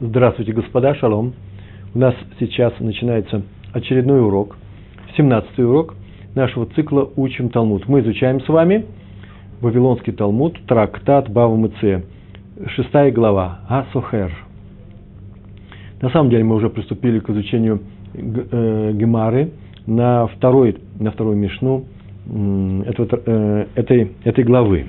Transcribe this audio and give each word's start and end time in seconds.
Здравствуйте, 0.00 0.52
господа, 0.52 0.94
шалом. 0.96 1.34
У 1.94 1.98
нас 1.98 2.14
сейчас 2.40 2.72
начинается 2.80 3.42
очередной 3.72 4.20
урок, 4.20 4.56
17 5.16 5.58
урок 5.60 5.94
нашего 6.34 6.66
цикла 6.66 7.08
«Учим 7.14 7.48
Талмуд». 7.48 7.86
Мы 7.86 8.00
изучаем 8.00 8.40
с 8.40 8.48
вами 8.48 8.86
Вавилонский 9.60 10.12
Талмуд, 10.12 10.58
трактат 10.66 11.30
Бава 11.30 11.54
Мыце, 11.54 12.06
шестая 12.74 13.12
глава, 13.12 13.60
Асохер. 13.68 14.32
На 16.00 16.10
самом 16.10 16.30
деле 16.30 16.42
мы 16.42 16.56
уже 16.56 16.70
приступили 16.70 17.20
к 17.20 17.30
изучению 17.30 17.80
э, 18.14 18.92
Гемары 18.94 19.50
на 19.86 20.26
второй, 20.26 20.76
на 20.98 21.12
вторую 21.12 21.36
мишну 21.36 21.84
этого, 22.26 23.08
э, 23.26 23.66
этой, 23.76 24.12
этой 24.24 24.42
главы. 24.42 24.86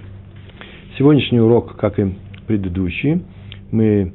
Сегодняшний 0.98 1.40
урок, 1.40 1.76
как 1.76 2.00
и 2.00 2.16
предыдущий, 2.48 3.22
мы, 3.72 4.12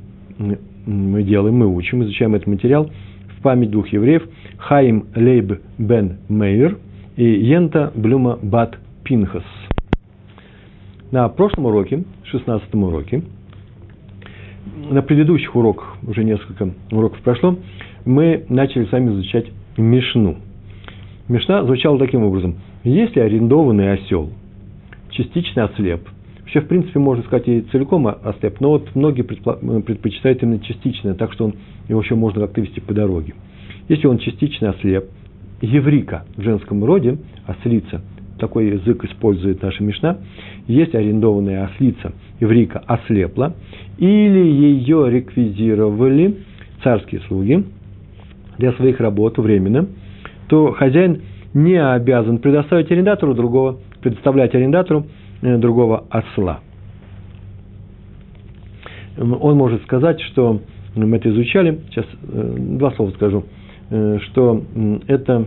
мы 0.86 1.22
делаем, 1.22 1.56
мы 1.56 1.66
учим, 1.66 2.02
изучаем 2.02 2.34
этот 2.34 2.46
материал 2.46 2.90
в 3.36 3.42
память 3.42 3.70
двух 3.70 3.88
евреев 3.88 4.28
Хаим 4.58 5.06
Лейб 5.14 5.60
бен 5.78 6.18
Мейр 6.28 6.78
и 7.16 7.24
Йента 7.24 7.92
Блюма 7.94 8.38
Бат 8.42 8.78
Пинхас. 9.04 9.44
На 11.10 11.28
прошлом 11.28 11.66
уроке, 11.66 12.04
16 12.24 12.74
уроке, 12.74 13.22
на 14.90 15.02
предыдущих 15.02 15.54
уроках, 15.56 15.96
уже 16.06 16.22
несколько 16.24 16.70
уроков 16.92 17.20
прошло, 17.22 17.56
мы 18.04 18.44
начали 18.48 18.84
с 18.84 18.92
вами 18.92 19.10
изучать 19.12 19.46
Мишну. 19.76 20.36
Мишна 21.28 21.64
звучала 21.64 21.98
таким 21.98 22.24
образом. 22.24 22.56
Если 22.84 23.20
арендованный 23.20 23.92
осел 23.92 24.30
частично 25.10 25.64
ослеп– 25.64 26.08
Вообще, 26.52 26.66
в 26.66 26.68
принципе, 26.68 26.98
можно 26.98 27.22
сказать 27.22 27.46
и 27.46 27.60
целиком 27.70 28.08
ослеп, 28.08 28.58
но 28.58 28.70
вот 28.70 28.96
многие 28.96 29.22
предпочитают 29.22 30.42
именно 30.42 30.58
частично, 30.58 31.14
так 31.14 31.32
что 31.32 31.44
он, 31.44 31.54
его 31.88 32.00
еще 32.00 32.16
можно 32.16 32.40
как-то 32.40 32.60
вести 32.60 32.80
по 32.80 32.92
дороге. 32.92 33.34
Если 33.88 34.08
он 34.08 34.18
частично 34.18 34.70
ослеп, 34.70 35.04
еврика 35.60 36.24
в 36.36 36.42
женском 36.42 36.84
роде, 36.84 37.18
ослица, 37.46 38.02
такой 38.40 38.70
язык 38.70 39.04
использует 39.04 39.62
наша 39.62 39.84
Мишна, 39.84 40.18
если 40.66 40.96
арендованная 40.96 41.66
ослица, 41.66 42.14
еврика, 42.40 42.82
ослепла, 42.84 43.54
или 43.98 44.44
ее 44.44 45.08
реквизировали 45.08 46.38
царские 46.82 47.20
слуги 47.28 47.64
для 48.58 48.72
своих 48.72 48.98
работ 48.98 49.38
временно, 49.38 49.86
то 50.48 50.72
хозяин 50.72 51.22
не 51.54 51.80
обязан 51.80 52.38
предоставить 52.38 52.90
арендатору 52.90 53.34
другого, 53.34 53.78
предоставлять 54.02 54.52
арендатору 54.56 55.06
Э, 55.06 55.29
другого 55.42 56.04
осла. 56.10 56.60
Он 59.18 59.56
может 59.56 59.82
сказать, 59.82 60.20
что 60.20 60.60
мы 60.94 61.16
это 61.16 61.30
изучали, 61.30 61.80
сейчас 61.90 62.06
э, 62.22 62.56
два 62.58 62.92
слова 62.92 63.10
скажу, 63.10 63.44
э, 63.90 64.18
что 64.30 64.62
это 65.06 65.46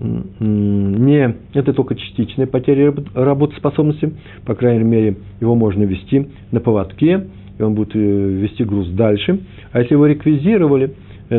не, 0.00 1.36
это 1.54 1.72
только 1.72 1.94
частичная 1.94 2.46
потеря 2.46 2.92
работоспособности, 3.14 4.12
по 4.44 4.54
крайней 4.54 4.84
мере, 4.84 5.16
его 5.40 5.54
можно 5.54 5.84
вести 5.84 6.28
на 6.50 6.60
поводке, 6.60 7.28
и 7.58 7.62
он 7.62 7.74
будет 7.74 7.94
вести 7.94 8.64
груз 8.64 8.88
дальше. 8.88 9.40
А 9.72 9.80
если 9.80 9.94
его 9.94 10.06
реквизировали 10.06 10.94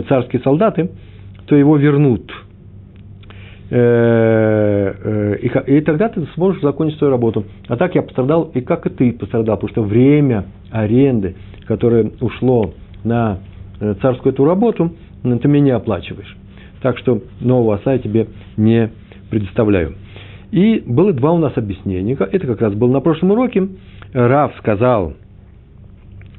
царские 0.07 0.41
солдаты, 0.41 0.89
то 1.47 1.55
его 1.55 1.75
вернут– 1.75 2.31
Э, 3.69 4.93
э, 5.03 5.37
и, 5.67 5.81
тогда 5.81 6.09
ты 6.09 6.25
сможешь 6.35 6.61
закончить 6.61 6.97
свою 6.99 7.11
работу. 7.11 7.45
А 7.67 7.75
так 7.77 7.95
я 7.95 8.03
пострадал, 8.03 8.51
и 8.53 8.61
как 8.61 8.85
и 8.85 8.89
ты 8.89 9.11
пострадал, 9.11 9.57
потому 9.57 9.71
что 9.71 9.83
время 9.83 10.45
аренды, 10.71 11.35
которое 11.67 12.11
ушло 12.21 12.73
на 13.03 13.39
э, 13.79 13.95
царскую 14.01 14.33
эту 14.33 14.45
работу, 14.45 14.91
ты 15.23 15.47
мне 15.47 15.61
не 15.61 15.71
оплачиваешь. 15.71 16.37
Так 16.81 16.99
что 16.99 17.21
нового 17.41 17.75
оса 17.75 17.93
я 17.93 17.99
тебе 17.99 18.27
не 18.57 18.91
предоставляю. 19.31 19.95
И 20.51 20.83
было 20.85 21.11
два 21.13 21.31
у 21.31 21.39
нас 21.39 21.53
объяснения. 21.55 22.13
Это 22.13 22.45
как 22.45 22.61
раз 22.61 22.73
было 22.75 22.91
на 22.91 22.99
прошлом 22.99 23.31
уроке. 23.31 23.67
Рав 24.13 24.53
сказал– 24.59 25.13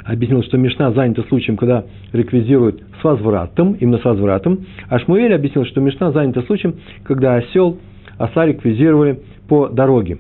объяснил, 0.06 0.43
что 0.43 0.56
Мишна 0.56 0.93
занята 0.93 1.22
случаем, 1.25 1.56
когда 1.56 1.84
реквизируют 2.12 2.83
с 3.00 3.05
возвратом, 3.05 3.72
именно 3.75 3.99
с 3.99 4.05
возвратом, 4.05 4.67
а 4.89 4.99
Шмуэль 4.99 5.34
объяснил, 5.34 5.65
что 5.67 5.81
Мишна 5.81 6.12
занята 6.12 6.43
случаем, 6.43 6.77
когда 7.05 7.37
осел, 7.37 7.78
осла 8.19 8.47
реквизировали 8.47 9.21
по 9.49 9.69
дороге. 9.69 10.19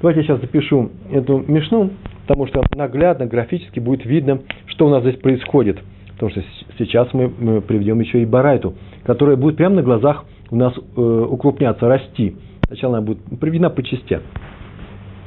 Давайте 0.00 0.20
я 0.20 0.26
сейчас 0.26 0.40
запишу 0.40 0.90
эту 1.10 1.42
Мишну, 1.48 1.90
потому 2.26 2.46
что 2.46 2.62
наглядно, 2.76 3.26
графически 3.26 3.80
будет 3.80 4.04
видно, 4.04 4.40
что 4.66 4.86
у 4.86 4.90
нас 4.90 5.02
здесь 5.02 5.16
происходит. 5.16 5.78
Потому 6.12 6.30
что 6.30 6.42
сейчас 6.78 7.12
мы, 7.12 7.32
мы 7.38 7.60
приведем 7.60 8.00
еще 8.00 8.22
и 8.22 8.26
Барайту, 8.26 8.74
которая 9.04 9.36
будет 9.36 9.56
прямо 9.56 9.76
на 9.76 9.82
глазах 9.82 10.24
у 10.50 10.56
нас 10.56 10.74
э, 10.76 11.00
укрупняться, 11.00 11.88
расти. 11.88 12.36
Сначала 12.66 12.98
она 12.98 13.06
будет 13.06 13.18
приведена 13.40 13.70
по 13.70 13.82
частям. 13.82 14.20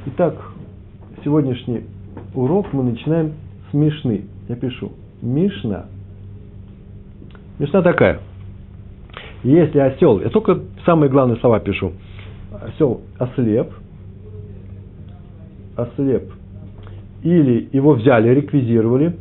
Итак, 0.06 0.36
сегодняшний 1.24 1.81
урок 2.34 2.72
мы 2.72 2.84
начинаем 2.84 3.34
с 3.70 3.74
Мишны. 3.74 4.26
Я 4.48 4.56
пишу. 4.56 4.92
Мишна. 5.22 5.86
Мишна 7.60 7.82
такая. 7.82 8.20
Если 9.44 9.80
осел, 9.80 10.20
я 10.20 10.30
только 10.30 10.60
самые 10.86 11.10
главные 11.10 11.38
слова 11.38 11.60
пишу. 11.60 11.94
Осел 12.62 13.02
ослеп, 13.20 13.72
ослеп, 15.76 16.32
или 17.24 17.70
его 17.72 17.94
взяли, 17.94 18.30
реквизировали, 18.30 19.16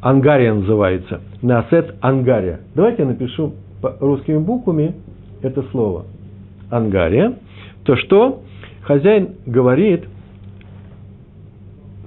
ангария 0.00 0.52
называется, 0.54 1.20
насет 1.42 1.94
ангария. 2.00 2.60
Давайте 2.74 3.02
я 3.02 3.08
напишу 3.08 3.54
русскими 4.00 4.38
буквами 4.38 4.94
это 5.42 5.62
слово. 5.70 6.06
Ангария. 6.70 7.34
То 7.84 7.96
что 7.96 8.42
хозяин 8.82 9.30
говорит, 9.46 10.04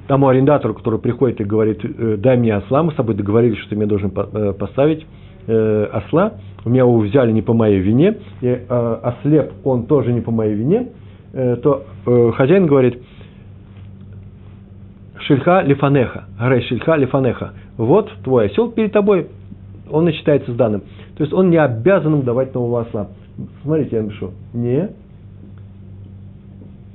тому 0.07 0.27
арендатору, 0.27 0.73
который 0.73 0.99
приходит 0.99 1.41
и 1.41 1.43
говорит, 1.43 1.79
«Э, 1.83 2.17
дай 2.17 2.37
мне 2.37 2.55
осла, 2.55 2.83
мы 2.83 2.91
с 2.91 2.95
тобой 2.95 3.15
договорились, 3.15 3.57
что 3.59 3.69
ты 3.69 3.75
мне 3.75 3.85
должен 3.85 4.11
э, 4.15 4.53
поставить 4.53 5.05
э, 5.47 5.83
осла, 5.91 6.33
у 6.63 6.69
меня 6.69 6.81
его 6.81 6.97
взяли 6.99 7.31
не 7.31 7.41
по 7.41 7.53
моей 7.53 7.79
вине, 7.79 8.17
и 8.41 8.59
ослеп 8.67 9.51
он 9.63 9.85
тоже 9.85 10.11
не 10.13 10.21
по 10.21 10.31
моей 10.31 10.55
вине, 10.55 10.87
то 11.61 11.85
хозяин 12.35 12.65
говорит, 12.65 13.03
шильха 15.19 15.61
лифанеха, 15.61 16.23
грей 16.39 16.63
шильха 16.63 16.95
лифанеха, 16.95 17.53
вот 17.77 18.09
твой 18.23 18.47
осел 18.47 18.71
перед 18.71 18.93
тобой, 18.93 19.27
он 19.91 20.09
и 20.09 20.11
считается 20.13 20.51
с 20.51 20.55
данным. 20.55 20.81
То 21.17 21.23
есть 21.23 21.33
он 21.33 21.51
не 21.51 21.57
обязан 21.57 22.21
давать 22.23 22.55
нового 22.55 22.81
осла. 22.81 23.09
Смотрите, 23.61 23.97
я 23.97 24.01
напишу, 24.01 24.31
не, 24.53 24.89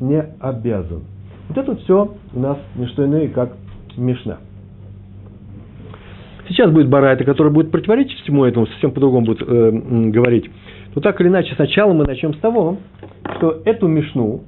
не 0.00 0.25
обязан. 0.41 1.03
Вот 1.50 1.59
это 1.59 1.72
вот 1.72 1.81
все 1.83 2.15
у 2.33 2.38
нас 2.38 2.59
не 2.77 2.87
что 2.87 3.05
иное, 3.05 3.27
как 3.27 3.50
Мишна. 3.97 4.38
Сейчас 6.49 6.71
будет 6.71 6.88
Барайта, 6.88 7.25
который 7.25 7.53
будет 7.53 7.72
противоречить 7.72 8.21
всему 8.21 8.44
этому, 8.44 8.69
совсем 8.69 8.93
по-другому 8.93 9.27
будет 9.27 9.43
э, 9.43 9.71
говорить. 10.10 10.49
Но 10.94 11.00
так 11.00 11.21
или 11.21 11.27
иначе, 11.27 11.53
сначала 11.56 11.93
мы 11.93 12.05
начнем 12.05 12.34
с 12.34 12.39
того, 12.39 12.78
что 13.37 13.62
эту 13.65 13.89
Мишну, 13.89 14.43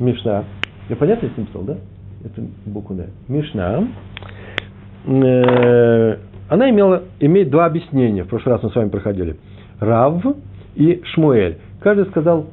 Мишна, 0.00 0.42
я 0.88 0.96
понятно 0.96 1.26
я 1.26 1.32
написал, 1.36 1.62
да? 1.62 1.76
Это 2.24 2.42
буква 2.66 2.96
да. 2.96 3.04
Мишна, 3.28 3.84
э, 5.06 6.16
она 6.48 6.70
имела, 6.70 7.04
имеет 7.20 7.50
два 7.50 7.66
объяснения. 7.66 8.24
В 8.24 8.28
прошлый 8.28 8.56
раз 8.56 8.64
мы 8.64 8.70
с 8.70 8.74
вами 8.74 8.88
проходили. 8.88 9.36
Рав 9.78 10.20
и 10.74 11.00
Шмуэль. 11.04 11.58
Каждый 11.80 12.06
сказал 12.06 12.46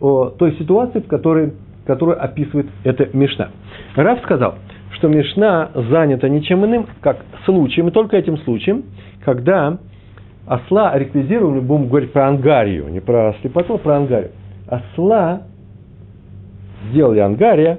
о 0.00 0.26
той 0.26 0.54
ситуации, 0.58 1.00
в 1.00 1.06
которой 1.06 1.54
которую 1.86 2.22
описывает 2.22 2.66
эта 2.84 3.08
Мишна. 3.16 3.50
Раф 3.94 4.20
сказал, 4.22 4.56
что 4.92 5.08
Мишна 5.08 5.70
занята 5.74 6.28
ничем 6.28 6.64
иным, 6.64 6.86
как 7.00 7.18
случаем, 7.44 7.88
и 7.88 7.90
только 7.90 8.16
этим 8.16 8.38
случаем, 8.38 8.84
когда 9.24 9.78
осла 10.46 10.96
реквизировали, 10.98 11.60
будем 11.60 11.88
говорить 11.88 12.12
про 12.12 12.28
ангарию, 12.28 12.88
не 12.88 13.00
про 13.00 13.34
слепоту, 13.40 13.74
а 13.74 13.78
про 13.78 13.96
ангарию. 13.96 14.30
Осла 14.68 15.42
сделали 16.90 17.20
ангария 17.20 17.78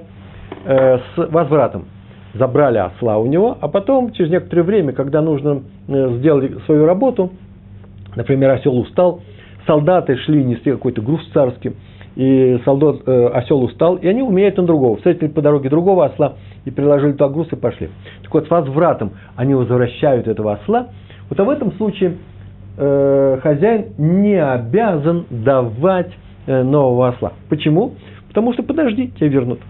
э, 0.64 0.98
с 0.98 1.30
возвратом. 1.30 1.86
Забрали 2.34 2.78
осла 2.78 3.18
у 3.18 3.26
него, 3.26 3.56
а 3.60 3.68
потом, 3.68 4.12
через 4.12 4.30
некоторое 4.30 4.62
время, 4.62 4.92
когда 4.92 5.22
нужно 5.22 5.62
э, 5.88 6.16
сделать 6.18 6.62
свою 6.66 6.84
работу, 6.84 7.32
например, 8.16 8.50
осел 8.50 8.78
устал, 8.78 9.22
солдаты 9.66 10.16
шли 10.18 10.44
нести 10.44 10.70
какой-то 10.70 11.00
груз 11.00 11.26
царский, 11.32 11.72
и 12.18 12.58
солдат, 12.64 12.96
э, 13.06 13.26
осел 13.28 13.62
устал, 13.62 13.94
и 13.94 14.08
они 14.08 14.22
уменяют 14.22 14.56
на 14.56 14.64
другого. 14.64 14.96
Встретили 14.96 15.28
по 15.28 15.40
дороге 15.40 15.70
другого 15.70 16.04
осла 16.04 16.34
и 16.64 16.70
приложили 16.70 17.12
туда 17.12 17.28
груз 17.28 17.46
и 17.52 17.56
пошли. 17.56 17.90
Так 18.24 18.34
вот, 18.34 18.46
с 18.46 18.50
возвратом 18.50 19.12
они 19.36 19.54
возвращают 19.54 20.26
этого 20.26 20.54
осла. 20.54 20.88
Вот 21.30 21.38
а 21.38 21.44
в 21.44 21.50
этом 21.50 21.72
случае 21.74 22.16
э, 22.76 23.38
хозяин 23.40 23.92
не 23.98 24.34
обязан 24.34 25.26
давать 25.30 26.10
э, 26.48 26.64
нового 26.64 27.10
осла. 27.10 27.34
Почему? 27.48 27.92
Потому 28.26 28.52
что 28.52 28.64
подожди, 28.64 29.12
тебя 29.12 29.28
вернут. 29.28 29.60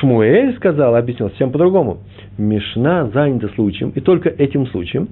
Шмуэль 0.00 0.56
сказал, 0.56 0.96
объяснил 0.96 1.28
совсем 1.28 1.52
по-другому. 1.52 1.98
Мишна 2.38 3.08
занята 3.12 3.48
случаем, 3.54 3.90
и 3.94 4.00
только 4.00 4.30
этим 4.30 4.66
случаем, 4.68 5.08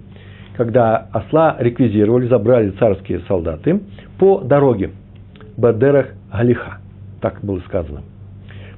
когда 0.57 0.97
осла 1.13 1.57
реквизировали, 1.59 2.27
забрали 2.27 2.71
царские 2.71 3.21
солдаты 3.29 3.81
по 4.19 4.41
дороге 4.41 4.93
Бадерах 5.57 6.09
Галиха. 6.33 6.79
Так 7.21 7.41
было 7.43 7.61
сказано. 7.61 8.03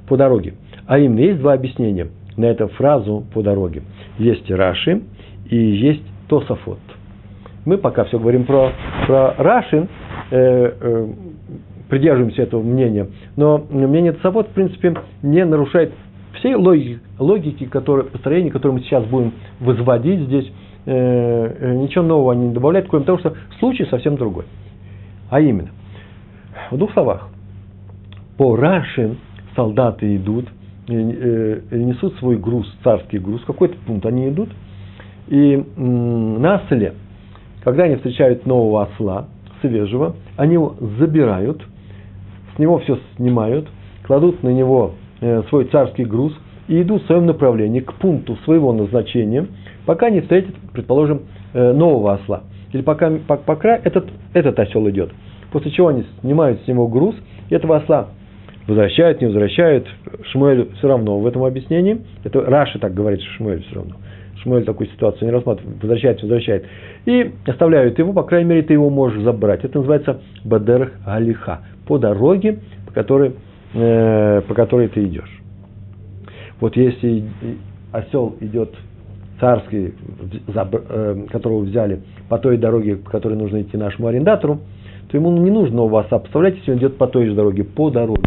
По 0.08 0.17
дороге. 0.17 0.55
А 0.87 0.99
именно 0.99 1.20
есть 1.20 1.40
два 1.40 1.55
объяснения 1.55 2.08
на 2.37 2.44
эту 2.46 2.69
фразу 2.69 3.25
по 3.32 3.43
дороге. 3.43 3.82
Есть 4.19 4.50
Раши 4.50 5.02
и 5.49 5.56
есть 5.56 6.02
Тософот. 6.28 6.78
Мы 7.64 7.78
пока 7.78 8.05
все 8.05 8.19
говорим 8.19 8.44
про, 8.44 8.70
про 9.06 9.34
Раши, 9.38 9.88
э, 10.31 10.73
э, 10.81 11.08
придерживаемся 11.88 12.43
этого 12.43 12.62
мнения. 12.62 13.08
Но 13.37 13.67
мнение 13.70 14.12
Тософот, 14.12 14.49
в 14.49 14.52
принципе, 14.52 14.94
не 15.23 15.44
нарушает 15.44 15.93
всей 16.34 16.55
логики, 16.55 17.00
логики 17.19 17.64
которые, 17.64 18.06
построения, 18.06 18.50
которые 18.50 18.78
мы 18.78 18.84
сейчас 18.84 19.05
будем 19.05 19.32
возводить 19.61 20.20
здесь. 20.20 20.52
Э, 20.84 20.93
э, 20.93 21.75
ничего 21.75 22.05
нового 22.05 22.32
они 22.32 22.49
не 22.49 22.55
добавляют, 22.55 22.88
кроме 22.88 23.05
того, 23.05 23.19
что 23.19 23.34
случай 23.58 23.84
совсем 23.87 24.17
другой. 24.17 24.44
А 25.28 25.40
именно, 25.40 25.70
в 26.70 26.76
двух 26.76 26.92
словах, 26.92 27.28
по 28.36 28.56
Раши 28.56 29.16
солдаты 29.54 30.16
идут, 30.16 30.46
э, 30.88 31.60
э, 31.70 31.76
несут 31.78 32.16
свой 32.18 32.36
груз, 32.36 32.66
царский 32.84 33.18
груз, 33.18 33.42
какой-то 33.46 33.76
пункт 33.86 34.06
они 34.06 34.28
идут, 34.28 34.50
и 35.28 35.64
на 35.76 36.56
осле, 36.56 36.94
когда 37.64 37.84
они 37.84 37.96
встречают 37.96 38.46
нового 38.46 38.84
осла, 38.84 39.26
свежего, 39.60 40.14
они 40.36 40.54
его 40.54 40.76
забирают, 40.98 41.62
с 42.54 42.58
него 42.58 42.78
все 42.78 42.98
снимают, 43.16 43.68
кладут 44.04 44.42
на 44.42 44.50
него 44.50 44.92
э, 45.20 45.42
свой 45.48 45.64
царский 45.66 46.04
груз 46.04 46.32
и 46.68 46.82
идут 46.82 47.02
в 47.02 47.06
своем 47.06 47.26
направлении 47.26 47.80
к 47.80 47.94
пункту 47.94 48.36
своего 48.44 48.72
назначения, 48.72 49.46
пока 49.86 50.10
не 50.10 50.20
встретят, 50.20 50.54
предположим, 50.72 51.22
нового 51.54 52.14
осла. 52.14 52.42
Или 52.72 52.82
пока, 52.82 53.10
пока 53.26 53.76
этот, 53.76 54.10
этот 54.34 54.58
осел 54.58 54.86
идет. 54.90 55.10
После 55.56 55.70
чего 55.70 55.88
они 55.88 56.04
снимают 56.20 56.60
с 56.62 56.68
него 56.68 56.86
груз, 56.86 57.14
и 57.48 57.54
этого 57.54 57.76
осла 57.76 58.08
возвращают, 58.66 59.22
не 59.22 59.28
возвращают. 59.28 59.88
Шмуэль 60.24 60.68
все 60.74 60.86
равно 60.86 61.18
в 61.18 61.26
этом 61.26 61.44
объяснении. 61.44 62.02
Это 62.24 62.42
Раши 62.42 62.78
так 62.78 62.92
говорит, 62.92 63.22
что 63.22 63.32
Шмуэль 63.36 63.62
все 63.62 63.76
равно. 63.76 63.94
Шмуэль 64.42 64.66
такую 64.66 64.90
ситуацию 64.90 65.28
не 65.28 65.32
рассматривает, 65.32 65.80
возвращает, 65.80 66.20
возвращает. 66.20 66.66
И 67.06 67.32
оставляют 67.46 67.98
его, 67.98 68.12
по 68.12 68.24
крайней 68.24 68.50
мере, 68.50 68.62
ты 68.64 68.74
его 68.74 68.90
можешь 68.90 69.22
забрать. 69.22 69.64
Это 69.64 69.78
называется 69.78 70.20
Бадерх 70.44 70.92
Галиха. 71.06 71.60
По 71.86 71.96
дороге, 71.96 72.58
по 72.84 72.92
которой, 72.92 73.32
э, 73.72 74.42
по 74.46 74.52
которой 74.52 74.88
ты 74.88 75.06
идешь. 75.06 75.40
Вот 76.60 76.76
если 76.76 77.24
осел 77.92 78.36
идет 78.40 78.74
царский, 79.40 79.94
э, 80.54 81.26
которого 81.32 81.60
взяли 81.60 82.02
по 82.28 82.36
той 82.36 82.58
дороге, 82.58 82.96
по 82.96 83.10
которой 83.10 83.38
нужно 83.38 83.62
идти 83.62 83.78
нашему 83.78 84.08
арендатору, 84.08 84.60
то 85.08 85.16
ему 85.16 85.30
не 85.32 85.50
нужно 85.50 85.76
нового 85.76 86.00
оса. 86.00 86.18
Представляете, 86.18 86.58
если 86.58 86.72
он 86.72 86.78
идет 86.78 86.96
по 86.96 87.06
той 87.06 87.26
же 87.26 87.34
дороге, 87.34 87.64
по 87.64 87.90
дороге. 87.90 88.22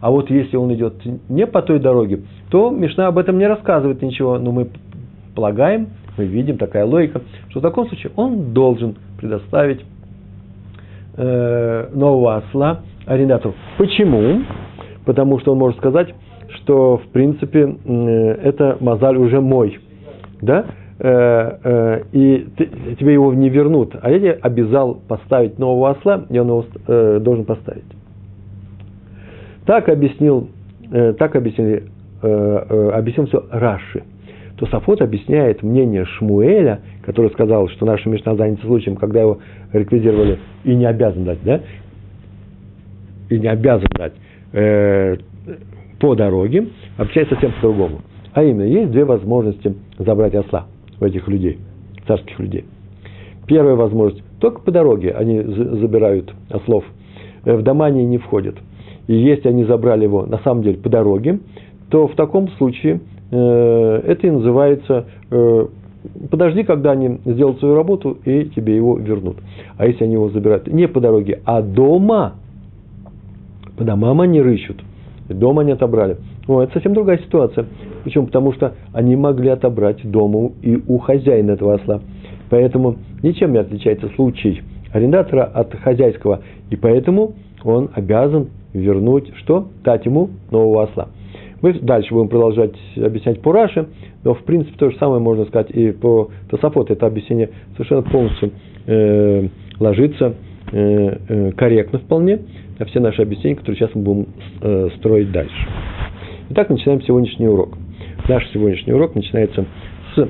А 0.00 0.10
вот 0.10 0.30
если 0.30 0.56
он 0.56 0.74
идет 0.74 0.94
не 1.28 1.46
по 1.46 1.62
той 1.62 1.78
дороге, 1.78 2.22
то 2.50 2.70
Мишна 2.70 3.06
об 3.06 3.18
этом 3.18 3.38
не 3.38 3.46
рассказывает 3.46 4.02
ничего. 4.02 4.38
Но 4.38 4.50
мы 4.50 4.68
полагаем, 5.34 5.90
мы 6.18 6.24
видим 6.24 6.58
такая 6.58 6.84
логика, 6.84 7.22
что 7.50 7.60
в 7.60 7.62
таком 7.62 7.86
случае 7.86 8.10
он 8.16 8.52
должен 8.52 8.96
предоставить 9.18 9.80
э, 11.16 11.88
нового 11.94 12.36
осла 12.36 12.80
арендатору. 13.06 13.54
Почему? 13.78 14.42
Потому 15.04 15.38
что 15.38 15.52
он 15.52 15.58
может 15.58 15.78
сказать, 15.78 16.14
что 16.48 16.98
в 16.98 17.08
принципе 17.12 17.76
э, 17.84 18.32
это 18.42 18.76
мозаль 18.80 19.16
уже 19.16 19.40
мой. 19.40 19.78
Да? 20.40 20.66
Э, 20.98 21.58
э, 21.64 22.02
и 22.12 22.46
тебе 22.98 23.14
его 23.14 23.32
не 23.32 23.48
вернут. 23.48 23.96
А 24.00 24.10
я 24.10 24.18
тебе 24.18 24.32
обязал 24.32 25.00
поставить 25.08 25.58
нового 25.58 25.90
осла, 25.90 26.26
и 26.28 26.38
он 26.38 26.48
его 26.48 26.64
э, 26.86 27.18
должен 27.20 27.44
поставить. 27.44 27.84
Так 29.66 29.88
объяснил, 29.88 30.48
так 30.90 31.36
объяснили, 31.36 31.84
объяснил 32.20 33.26
все 33.26 33.44
Раши. 33.48 34.02
То 34.56 34.66
Сафот 34.66 35.00
объясняет 35.00 35.62
мнение 35.62 36.04
Шмуэля, 36.04 36.80
который 37.04 37.30
сказал, 37.30 37.68
что 37.68 37.86
наша 37.86 38.08
Мишна 38.08 38.34
занята 38.34 38.66
случаем, 38.66 38.96
когда 38.96 39.20
его 39.20 39.38
реквизировали 39.72 40.40
и 40.64 40.74
не 40.74 40.84
обязан 40.84 41.24
дать, 41.24 41.38
да? 41.44 41.60
И 43.30 43.38
не 43.38 43.46
обязан 43.46 43.86
дать 43.96 44.14
э, 44.52 45.16
по 46.00 46.16
дороге, 46.16 46.66
общается 46.98 47.34
совсем 47.34 47.52
по-другому. 47.52 48.00
А 48.34 48.42
именно, 48.42 48.64
есть 48.64 48.90
две 48.90 49.04
возможности 49.04 49.74
забрать 49.98 50.34
осла 50.34 50.66
у 51.02 51.06
этих 51.06 51.28
людей, 51.28 51.58
царских 52.06 52.38
людей. 52.38 52.64
Первая 53.46 53.74
возможность, 53.74 54.24
только 54.40 54.60
по 54.60 54.70
дороге 54.70 55.12
они 55.12 55.40
забирают 55.42 56.32
ослов, 56.48 56.84
в 57.44 57.62
дома 57.62 57.86
они 57.86 58.04
не 58.06 58.18
входят– 58.18 58.56
и 59.06 59.14
если 59.14 59.48
они 59.48 59.64
забрали 59.64 60.04
его 60.04 60.26
на 60.26 60.38
самом 60.38 60.62
деле 60.62 60.78
по 60.78 60.88
дороге, 60.88 61.40
то 61.90 62.06
в 62.06 62.14
таком 62.14 62.48
случае 62.52 63.00
э, 63.30 64.00
это 64.06 64.26
и 64.26 64.30
называется 64.30 65.06
э, 65.30 65.66
подожди, 66.30 66.62
когда 66.62 66.92
они 66.92 67.20
сделают 67.24 67.58
свою 67.58 67.74
работу, 67.74 68.18
и 68.24 68.44
тебе 68.46 68.76
его 68.76 68.96
вернут. 68.96 69.36
А 69.76 69.86
если 69.86 70.04
они 70.04 70.14
его 70.14 70.30
забирают 70.30 70.66
не 70.68 70.86
по 70.88 71.00
дороге, 71.00 71.40
а 71.44 71.62
дома, 71.62 72.34
по 73.76 73.84
домам 73.84 74.20
они 74.20 74.40
рыщут, 74.40 74.80
дома 75.28 75.62
они 75.62 75.72
отобрали. 75.72 76.16
О, 76.46 76.62
это 76.62 76.72
совсем 76.72 76.94
другая 76.94 77.18
ситуация. 77.18 77.66
Почему? 78.04 78.26
Потому 78.26 78.52
что 78.52 78.74
они 78.92 79.16
могли 79.16 79.48
отобрать 79.48 80.08
дома 80.08 80.50
и 80.62 80.80
у 80.86 80.98
хозяина 80.98 81.52
этого 81.52 81.74
осла. 81.74 82.00
Поэтому 82.50 82.96
ничем 83.22 83.52
не 83.52 83.58
отличается 83.58 84.08
случай 84.16 84.62
арендатора 84.92 85.44
от 85.44 85.74
хозяйского. 85.74 86.42
И 86.70 86.76
поэтому 86.76 87.34
он 87.64 87.90
обязан 87.94 88.48
вернуть 88.72 89.32
что? 89.36 89.68
Дать 89.84 90.04
ему 90.06 90.30
нового 90.50 90.84
осла. 90.84 91.08
Мы 91.62 91.74
дальше 91.74 92.12
будем 92.12 92.28
продолжать 92.28 92.74
объяснять 92.96 93.40
по 93.40 93.52
Раше, 93.52 93.86
но 94.24 94.34
в 94.34 94.42
принципе 94.42 94.76
то 94.76 94.90
же 94.90 94.96
самое 94.98 95.20
можно 95.20 95.44
сказать 95.44 95.70
и 95.70 95.92
по 95.92 96.30
Тософоту. 96.50 96.92
Это 96.92 97.06
объяснение 97.06 97.50
совершенно 97.74 98.02
полностью 98.02 98.50
э, 98.86 99.48
ложится 99.78 100.34
э, 100.72 101.16
э, 101.28 101.52
корректно 101.52 102.00
вполне 102.00 102.40
на 102.78 102.86
все 102.86 102.98
наши 102.98 103.22
объяснения, 103.22 103.56
которые 103.56 103.76
сейчас 103.76 103.94
мы 103.94 104.02
будем 104.02 104.26
э, 104.60 104.88
строить 104.98 105.30
дальше. 105.30 105.54
Итак, 106.50 106.68
начинаем 106.68 107.00
сегодняшний 107.02 107.46
урок. 107.46 107.78
Наш 108.28 108.48
сегодняшний 108.52 108.92
урок 108.92 109.16
начинается 109.16 109.64
с 110.14 110.28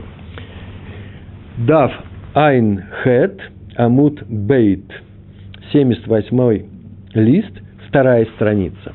Дав 1.59 1.93
Айн 2.33 2.83
Хет 3.03 3.39
Амут 3.77 4.23
Бейт, 4.29 4.85
78 5.73 6.67
лист, 7.13 7.53
вторая 7.89 8.27
страница. 8.37 8.95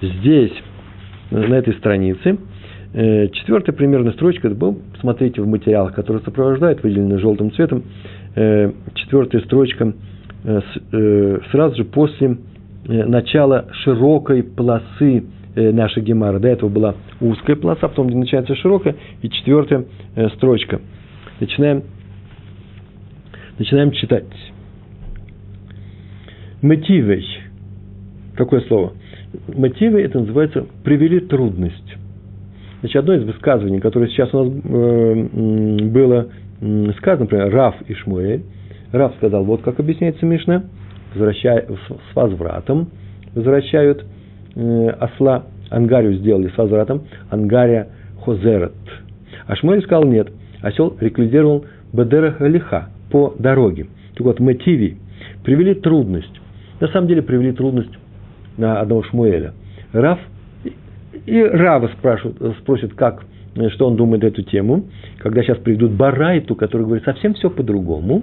Здесь, 0.00 0.52
на 1.30 1.54
этой 1.54 1.74
странице, 1.74 2.38
э, 2.94 3.28
четвертая 3.28 3.76
примерная 3.76 4.12
строчка, 4.12 4.52
смотрите 5.00 5.40
в 5.40 5.46
материалах, 5.46 5.94
которые 5.94 6.24
сопровождают, 6.24 6.82
выделены 6.82 7.20
желтым 7.20 7.52
цветом, 7.52 7.84
э, 8.34 8.72
четвертая 8.94 9.42
строчка 9.42 9.92
э, 10.42 11.38
сразу 11.52 11.76
же 11.76 11.84
после 11.84 12.38
начала 12.88 13.68
широкой 13.84 14.42
полосы 14.42 15.22
нашей 15.54 16.02
гемары. 16.02 16.38
До 16.40 16.48
этого 16.48 16.68
была 16.68 16.94
узкая 17.20 17.56
полоса, 17.56 17.88
потом 17.88 18.08
начинается 18.08 18.54
широкая, 18.56 18.96
и 19.20 19.28
четвертая 19.28 19.84
строчка. 20.36 20.80
Начинаем, 21.40 21.82
начинаем 23.58 23.92
читать. 23.92 24.24
Мотивей 26.62 27.26
Какое 28.34 28.60
слово? 28.62 28.94
Мотивы 29.54 30.02
это 30.02 30.20
называется 30.20 30.66
привели 30.84 31.20
трудность. 31.20 31.96
Значит, 32.80 32.96
одно 32.96 33.14
из 33.14 33.24
высказываний, 33.24 33.80
которое 33.80 34.08
сейчас 34.08 34.32
у 34.34 34.44
нас 34.44 34.52
э, 34.64 35.84
было 35.86 36.28
сказано, 36.98 37.24
например, 37.24 37.52
Раф 37.52 37.76
и 37.86 37.94
Шмуэль. 37.94 38.42
Раф 38.90 39.14
сказал, 39.16 39.44
вот 39.44 39.62
как 39.62 39.80
объясняется 39.80 40.26
Мишна, 40.26 40.64
возвращая, 41.14 41.66
с 41.66 42.16
возвратом 42.16 42.88
возвращают 43.34 44.02
э, 44.02 44.06
осла, 44.54 45.44
ангарию 45.70 46.14
сделали 46.14 46.48
с 46.48 46.56
возвратом, 46.56 47.02
ангария 47.30 47.88
хозерет. 48.20 48.72
А 49.46 49.56
Шмуэль 49.56 49.82
сказал, 49.82 50.04
нет, 50.04 50.28
осел 50.62 50.96
реквизировал 51.00 51.64
Бедера 51.92 52.32
Халиха 52.32 52.88
по 53.10 53.34
дороге. 53.38 53.86
Так 54.14 54.26
вот, 54.26 54.40
мотиви 54.40 54.98
привели 55.44 55.74
трудность. 55.74 56.40
На 56.80 56.88
самом 56.88 57.08
деле 57.08 57.22
привели 57.22 57.52
трудность 57.52 57.92
на 58.56 58.80
одного 58.80 59.02
Шмуэля. 59.04 59.52
Рав 59.92 60.18
и 61.26 61.42
Рава 61.42 61.88
спрашивают, 61.98 62.56
спросят, 62.58 62.94
как, 62.94 63.24
что 63.74 63.86
он 63.86 63.96
думает 63.96 64.24
эту 64.24 64.42
тему, 64.42 64.84
когда 65.18 65.42
сейчас 65.42 65.58
приведут 65.58 65.92
Барайту, 65.92 66.54
который 66.54 66.82
говорит 66.82 67.04
совсем 67.04 67.34
все 67.34 67.50
по-другому, 67.50 68.22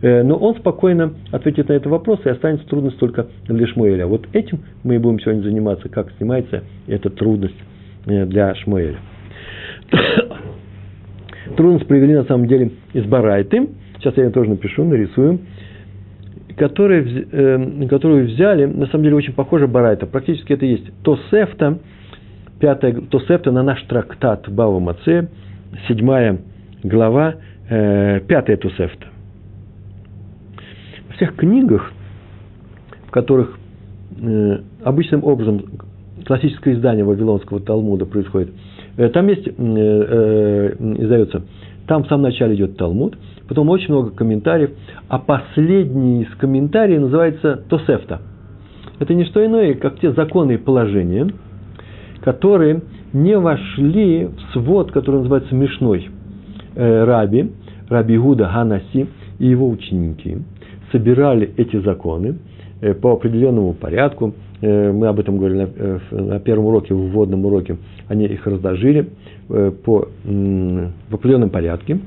но 0.00 0.36
он 0.36 0.54
спокойно 0.56 1.14
ответит 1.32 1.68
на 1.68 1.72
этот 1.72 1.88
вопрос, 1.88 2.20
и 2.24 2.28
останется 2.28 2.66
трудность 2.68 2.98
только 2.98 3.26
для 3.48 3.66
Шмуэля. 3.66 4.06
Вот 4.06 4.26
этим 4.32 4.60
мы 4.84 4.94
и 4.94 4.98
будем 4.98 5.18
сегодня 5.20 5.42
заниматься, 5.42 5.88
как 5.88 6.12
снимается 6.18 6.62
эта 6.86 7.10
трудность 7.10 7.56
э, 8.06 8.24
для 8.26 8.54
Шмуэля. 8.54 8.98
Трудность 11.56 11.86
привели 11.88 12.14
на 12.14 12.24
самом 12.24 12.46
деле 12.46 12.72
из 12.92 13.04
Барайты. 13.06 13.68
Сейчас 13.98 14.16
я 14.16 14.24
ее 14.24 14.30
тоже 14.30 14.50
напишу, 14.50 14.84
нарисую. 14.84 15.40
Которые, 16.56 17.26
э, 17.32 17.88
которую 17.88 18.26
взяли, 18.26 18.66
на 18.66 18.86
самом 18.86 19.04
деле 19.04 19.16
очень 19.16 19.32
похоже 19.32 19.66
Барайта. 19.66 20.06
Практически 20.06 20.52
это 20.52 20.66
есть 20.66 20.84
Тосефта, 21.02 21.78
пятая 22.60 22.92
Тосефта 22.92 23.50
на 23.50 23.62
наш 23.62 23.82
трактат 23.82 24.48
Бава 24.48 24.78
Маце, 24.78 25.28
седьмая 25.88 26.38
глава, 26.82 27.36
э, 27.68 28.20
пятая 28.26 28.56
Тосефта. 28.56 29.06
Всех 31.18 31.34
книгах, 31.34 31.90
в 33.08 33.10
которых 33.10 33.58
э, 34.20 34.58
обычным 34.84 35.24
образом 35.24 35.64
классическое 36.24 36.74
издание 36.74 37.04
Вавилонского 37.04 37.58
Талмуда 37.58 38.06
происходит, 38.06 38.52
э, 38.96 39.08
там 39.08 39.26
есть, 39.26 39.48
э, 39.48 39.52
э, 39.56 40.74
издается, 40.96 41.42
там 41.88 42.04
в 42.04 42.06
самом 42.06 42.22
начале 42.22 42.54
идет 42.54 42.76
Талмуд, 42.76 43.18
потом 43.48 43.68
очень 43.68 43.88
много 43.88 44.10
комментариев, 44.10 44.70
а 45.08 45.18
последний 45.18 46.22
из 46.22 46.32
комментариев 46.36 47.00
называется 47.00 47.64
Тосефта. 47.68 48.20
Это 49.00 49.12
не 49.12 49.24
что 49.24 49.44
иное, 49.44 49.74
как 49.74 49.98
те 49.98 50.12
законы 50.12 50.52
и 50.52 50.56
положения, 50.56 51.28
которые 52.20 52.82
не 53.12 53.36
вошли 53.36 54.26
в 54.26 54.52
свод, 54.52 54.92
который 54.92 55.16
называется 55.16 55.52
Мишной. 55.52 56.10
Э, 56.76 57.02
Раби, 57.02 57.50
Раби 57.88 58.16
Гуда 58.16 58.46
Ханаси 58.46 59.08
и 59.40 59.46
его 59.48 59.68
ученики 59.68 60.38
собирали 60.92 61.52
эти 61.56 61.76
законы 61.80 62.38
э, 62.80 62.94
по 62.94 63.12
определенному 63.12 63.74
порядку. 63.74 64.34
Э, 64.60 64.92
мы 64.92 65.08
об 65.08 65.18
этом 65.20 65.38
говорили 65.38 65.68
на 66.10 66.40
первом 66.40 66.66
уроке, 66.66 66.94
в 66.94 67.10
вводном 67.10 67.44
уроке. 67.44 67.76
Они 68.08 68.26
их 68.26 68.46
разложили 68.46 69.08
по, 69.48 70.08
в 70.24 71.14
определенном 71.14 71.50
порядке. 71.50 71.98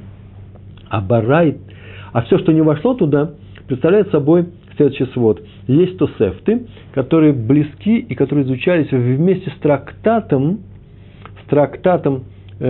А 0.90 1.02
барайт, 1.02 1.58
а 2.12 2.22
все, 2.24 2.38
что 2.38 2.52
не 2.52 2.62
вошло 2.62 2.94
туда, 2.94 3.32
представляет 3.68 4.12
собой 4.12 4.48
следующий 4.76 5.06
свод. 5.14 5.42
Есть 5.68 5.98
тосефты, 5.98 6.68
которые 6.94 7.34
близки 7.34 7.98
и 8.00 8.16
которые 8.16 8.46
изучались 8.46 8.92
вместе 8.92 9.52
с 9.52 9.60
трактатом, 9.62 10.60
с 11.44 11.50
трактатом, 11.50 12.24
э, 12.60 12.66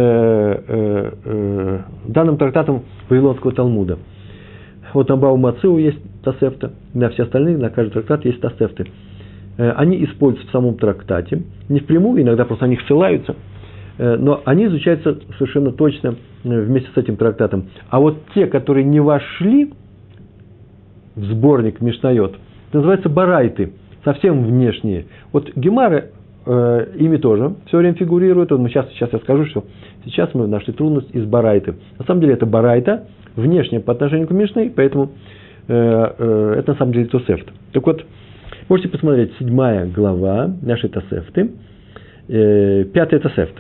э, 0.68 1.12
э, 1.26 1.80
данным 2.08 2.38
трактатом 2.38 2.84
Вавилонского 3.10 3.54
Талмуда. 3.54 3.98
Вот 4.94 5.10
на 5.10 5.18
Бау 5.18 5.38
Мацеу 5.38 5.78
есть 5.78 6.00
тосефта, 6.24 6.74
на 6.94 7.10
все 7.10 7.24
остальные, 7.24 7.58
на 7.58 7.70
каждый 7.70 7.94
трактат 7.94 8.26
есть 8.26 8.42
тосефты. 8.42 8.88
Э, 9.58 9.72
они 9.72 10.04
используются 10.04 10.50
в 10.50 10.52
самом 10.52 10.78
трактате, 10.78 11.44
не 11.70 11.80
впрямую, 11.80 12.22
иногда 12.22 12.46
просто 12.46 12.66
на 12.66 12.70
них 12.70 12.82
ссылаются, 12.88 13.36
э, 13.98 14.16
но 14.18 14.42
они 14.46 14.66
изучаются 14.66 15.20
совершенно 15.38 15.72
точно 15.72 16.16
э, 16.44 16.62
вместе 16.62 16.90
с 16.94 16.98
этим 16.98 17.18
трактатом. 17.18 17.70
А 17.90 18.00
вот 18.00 18.18
те, 18.34 18.48
которые 18.48 18.86
не 18.86 19.00
вошли 19.00 19.72
в 21.16 21.24
сборник 21.26 21.82
Мишнайот, 21.82 22.38
называются 22.74 23.10
барайты, 23.10 23.74
совсем 24.04 24.44
внешние. 24.44 25.06
Вот 25.32 25.52
Гемары 25.56 26.12
э, 26.46 26.88
ими 26.98 27.18
тоже 27.18 27.56
все 27.68 27.78
время 27.78 27.96
фигурируют. 27.96 28.52
Вот 28.52 28.68
сейчас, 28.70 28.90
сейчас 28.92 29.12
я 29.14 29.20
скажу, 29.20 29.46
что 29.46 29.64
сейчас 30.06 30.34
мы 30.34 30.48
нашли 30.48 30.74
трудность 30.74 31.14
из 31.14 31.26
барайты. 31.26 31.76
На 32.00 32.06
самом 32.06 32.22
деле 32.22 32.34
это 32.34 32.46
барайта, 32.46 33.06
внешняя 33.36 33.80
по 33.80 33.94
отношению 33.94 34.28
к 34.28 34.32
Мишной, 34.32 34.72
поэтому 34.76 35.12
э, 35.68 36.14
э, 36.18 36.56
это 36.60 36.74
на 36.74 36.78
самом 36.78 36.94
деле 36.94 37.06
Тосефт. 37.06 37.48
Так 37.74 37.86
вот, 37.86 38.06
можете 38.70 38.90
посмотреть, 38.90 39.34
седьмая 39.40 39.86
глава 39.86 40.54
нашей 40.62 40.90
Тосефты, 40.90 41.52
э, 42.28 42.86
пятая 42.86 43.20
Тосефт 43.20 43.56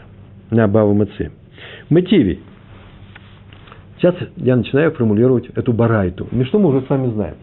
на 0.50 0.68
Баву 0.68 0.94
Маци. 0.94 1.32
Мотиви. 1.90 2.40
Сейчас 3.98 4.16
я 4.38 4.56
начинаю 4.56 4.92
формулировать 4.92 5.48
эту 5.56 5.74
барайту. 5.74 6.28
Мишну 6.32 6.60
мы 6.60 6.70
уже 6.70 6.86
с 6.86 6.90
вами 6.90 7.12
знаем. 7.12 7.36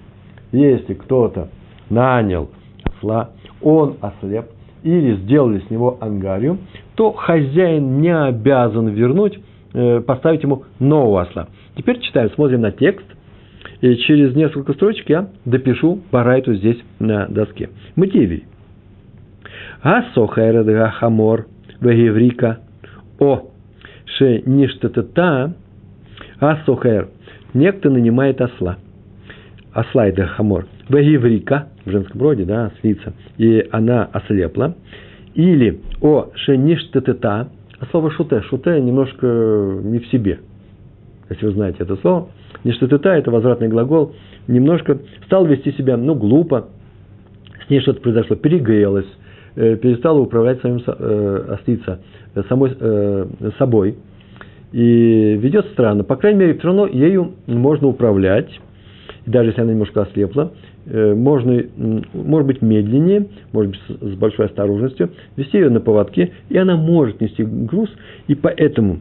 Если 0.51 0.95
кто-то 0.95 1.49
нанял 1.89 2.51
осла, 2.85 3.31
он 3.61 3.97
ослеп, 4.01 4.47
или 4.83 5.17
сделали 5.17 5.61
с 5.61 5.71
него 5.71 5.99
ангарию, 6.01 6.59
то 6.95 7.13
хозяин 7.13 8.01
не 8.01 8.15
обязан 8.15 8.89
вернуть, 8.89 9.39
э, 9.75 10.01
поставить 10.01 10.43
ему 10.43 10.65
нового 10.79 11.23
осла. 11.23 11.49
Теперь 11.77 12.01
читаем, 12.01 12.31
смотрим 12.31 12.61
на 12.61 12.73
текст, 12.73 13.07
и 13.81 13.95
через 13.97 14.35
несколько 14.35 14.73
строчек 14.73 15.09
я 15.09 15.29
допишу 15.45 16.01
барайту 16.11 16.55
здесь 16.55 16.79
на 16.99 17.27
доске. 17.29 17.71
Мотивий. 17.97 18.45
Асохайрадга 19.83 20.91
хамор 20.91 21.47
вегеврика 21.81 22.59
о 23.21 23.51
ше 24.05 24.43
ништатата 24.47 25.55
асохайр. 26.41 27.09
Некто 27.55 27.91
нанимает 27.91 28.41
осла. 28.41 28.79
Осла 29.73 30.09
это 30.09 30.27
хамор. 30.27 30.67
Вегеврика, 30.89 31.69
в 31.85 31.91
женском 31.91 32.21
роде, 32.21 32.45
да, 32.45 32.67
ослица, 32.67 33.13
и 33.37 33.67
она 33.71 34.05
ослепла. 34.05 34.75
Или 35.35 35.81
о 36.01 36.31
шеништетета, 36.35 37.49
а 37.79 37.87
слово 37.91 38.11
шуте, 38.11 38.43
шуте 38.43 38.81
немножко 38.81 39.27
не 39.27 39.99
в 39.99 40.07
себе, 40.09 40.41
если 41.31 41.47
вы 41.47 41.53
знаете 41.53 41.79
это 41.81 41.97
слово. 41.97 42.29
Ништетета– 42.65 43.11
это 43.15 43.31
возвратный 43.31 43.69
глагол, 43.69 44.15
немножко 44.49 44.99
стал 45.27 45.47
вести 45.47 45.73
себя, 45.73 45.97
ну, 45.97 46.15
глупо, 46.15 46.69
с 47.67 47.71
ней 47.71 47.81
что-то 47.81 48.01
произошло, 48.01 48.35
перегрелась, 48.37 49.07
э, 49.55 49.77
перестала 49.77 50.19
управлять 50.19 50.61
своим 50.61 50.83
э, 50.85 51.45
ослица, 51.61 52.01
э, 52.35 52.43
самой, 52.49 52.77
э, 52.79 53.27
собой, 53.59 53.97
и 54.73 55.37
ведет 55.41 55.67
странно. 55.73 56.03
По 56.03 56.17
крайней 56.17 56.41
мере, 56.41 56.55
все 56.55 56.67
равно 56.67 56.87
ею 56.87 57.35
можно 57.47 57.87
управлять, 57.87 58.51
даже 59.27 59.51
если 59.51 59.61
она 59.61 59.73
немножко 59.73 60.03
ослепла, 60.03 60.53
можно, 60.89 61.63
может 62.15 62.47
быть, 62.47 62.63
медленнее, 62.63 63.27
может 63.53 63.73
быть, 63.73 63.81
с 64.01 64.17
большой 64.17 64.47
осторожностью, 64.47 65.11
вести 65.37 65.59
ее 65.59 65.71
на 65.71 65.81
поводке, 65.81 66.33
и 66.49 66.57
она 66.57 66.77
может 66.77 67.21
нести 67.21 67.45
груз, 67.45 67.91
и 68.27 68.35
поэтому, 68.35 68.99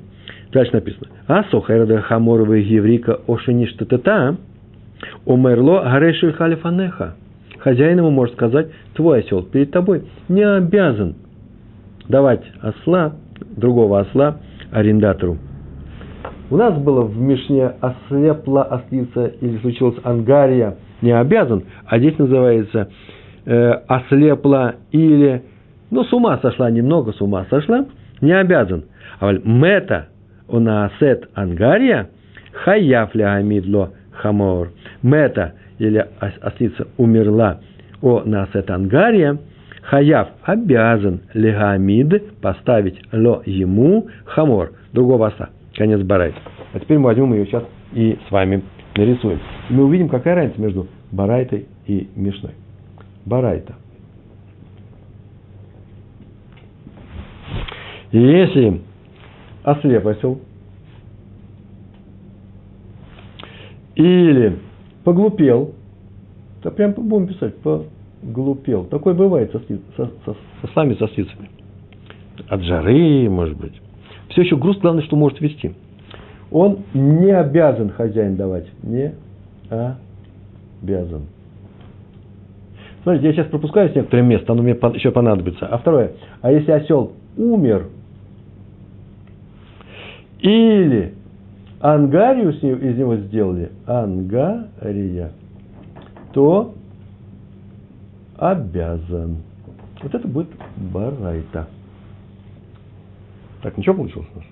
дальше 0.51 0.73
написано, 0.73 1.07
а 1.27 1.43
сохайрада 1.45 2.01
хаморова 2.01 2.53
еврика 2.53 3.19
ошеништатата, 3.27 4.37
омерло 5.25 5.81
гарешель 5.83 6.33
халифанеха. 6.33 7.15
Хозяин 7.59 7.99
ему 7.99 8.11
может 8.11 8.35
сказать, 8.35 8.67
твой 8.93 9.19
осел 9.19 9.43
перед 9.43 9.71
тобой 9.71 10.03
не 10.27 10.43
обязан 10.43 11.15
давать 12.09 12.43
осла, 12.61 13.13
другого 13.55 14.01
осла 14.01 14.39
арендатору. 14.71 15.37
У 16.49 16.55
нас 16.55 16.77
было 16.77 17.01
в 17.01 17.17
Мишне 17.17 17.71
ослепла 17.81 18.63
ослица 18.63 19.27
или 19.41 19.57
случилась 19.59 19.97
ангария– 20.03 20.75
не 21.01 21.11
обязан, 21.11 21.63
а 21.85 21.99
здесь 21.99 22.17
называется 22.17 22.89
э, 23.45 23.71
ослепла 23.87 24.75
или, 24.91 25.43
ну, 25.91 26.03
с 26.03 26.13
ума 26.13 26.37
сошла, 26.41 26.69
немного 26.69 27.13
с 27.13 27.21
ума 27.21 27.45
сошла, 27.49 27.85
не 28.21 28.31
обязан. 28.31 28.85
А 29.19 29.31
мета 29.31 30.07
או 30.47 30.68
נעשית 30.68 31.29
אנגריא 31.33 32.09
חייב 32.63 33.15
להעמיד 33.15 33.72
לו 33.72 33.91
חמור. 34.11 34.71
מתה 35.03 35.53
или 35.79 36.05
ослица 36.19 36.87
умерла 36.97 37.59
או 38.01 38.21
נעשית 38.25 38.69
אנגריא, 38.69 39.37
חייב 39.83 40.29
обязан 40.43 41.21
להעמיד 41.33 42.39
поставить 42.41 42.99
לו 43.11 43.41
ему 43.45 44.07
חמור, 44.25 44.71
другого 44.93 45.27
осла. 45.27 45.49
Конец 45.75 46.01
барайты. 46.01 46.35
А 46.73 46.79
теперь 46.79 46.97
мы 46.97 47.05
возьмем 47.05 47.33
ее 47.33 47.45
сейчас 47.45 47.63
и 47.93 48.17
с 48.27 48.31
вами 48.31 48.63
нарисуем. 48.97 49.39
И 49.69 49.73
мы 49.73 49.85
увидим, 49.85 50.09
какая 50.09 50.35
разница 50.35 50.59
между 50.59 50.87
Барайтой 51.11 51.67
и 51.85 52.09
Мишной. 52.15 52.51
Барайта. 53.25 53.75
И 58.11 58.19
если 58.19 58.81
ослеп 59.63 60.07
осел, 60.07 60.39
или 63.95 64.59
поглупел, 65.03 65.73
то 66.61 66.71
прям 66.71 66.93
будем 66.93 67.27
писать, 67.27 67.55
поглупел. 67.57 68.85
Такое 68.85 69.13
бывает 69.13 69.51
со, 69.51 69.59
со, 69.59 70.11
со, 70.25 70.37
со 70.61 70.67
слами, 70.73 70.95
со 70.95 71.07
слицами. 71.09 71.49
От 72.47 72.61
жары, 72.63 73.29
может 73.29 73.57
быть. 73.57 73.73
Все 74.29 74.43
еще 74.43 74.55
груз, 74.55 74.77
главное, 74.77 75.03
что 75.03 75.15
может 75.15 75.41
вести– 75.41 75.73
он 76.51 76.79
не 76.93 77.31
обязан 77.31 77.89
хозяин 77.89 78.35
давать. 78.35 78.67
Не 78.83 79.13
обязан. 79.69 81.23
Смотрите, 83.03 83.27
я 83.27 83.33
сейчас 83.33 83.47
пропускаю 83.47 83.89
с 83.89 83.95
некоторым 83.95 84.27
мест, 84.27 84.49
оно 84.49 84.63
мне 84.63 84.73
еще 84.73 85.11
понадобится. 85.11 85.65
А 85.67 85.77
второе, 85.77 86.11
а 86.41 86.51
если 86.51 86.71
осел 86.71 87.13
умер, 87.37 87.87
или 90.39 91.13
ангарию 91.79 92.51
из 92.51 92.97
него 92.97 93.15
сделали, 93.15 93.71
ангария, 93.85 95.31
то 96.33 96.73
обязан. 98.37 99.37
Вот 100.03 100.13
это 100.13 100.27
будет 100.27 100.49
барайта. 100.75 101.67
Так, 103.63 103.77
ничего 103.77 103.95
получилось 103.95 104.27
у 104.35 104.37
нас? 104.37 104.45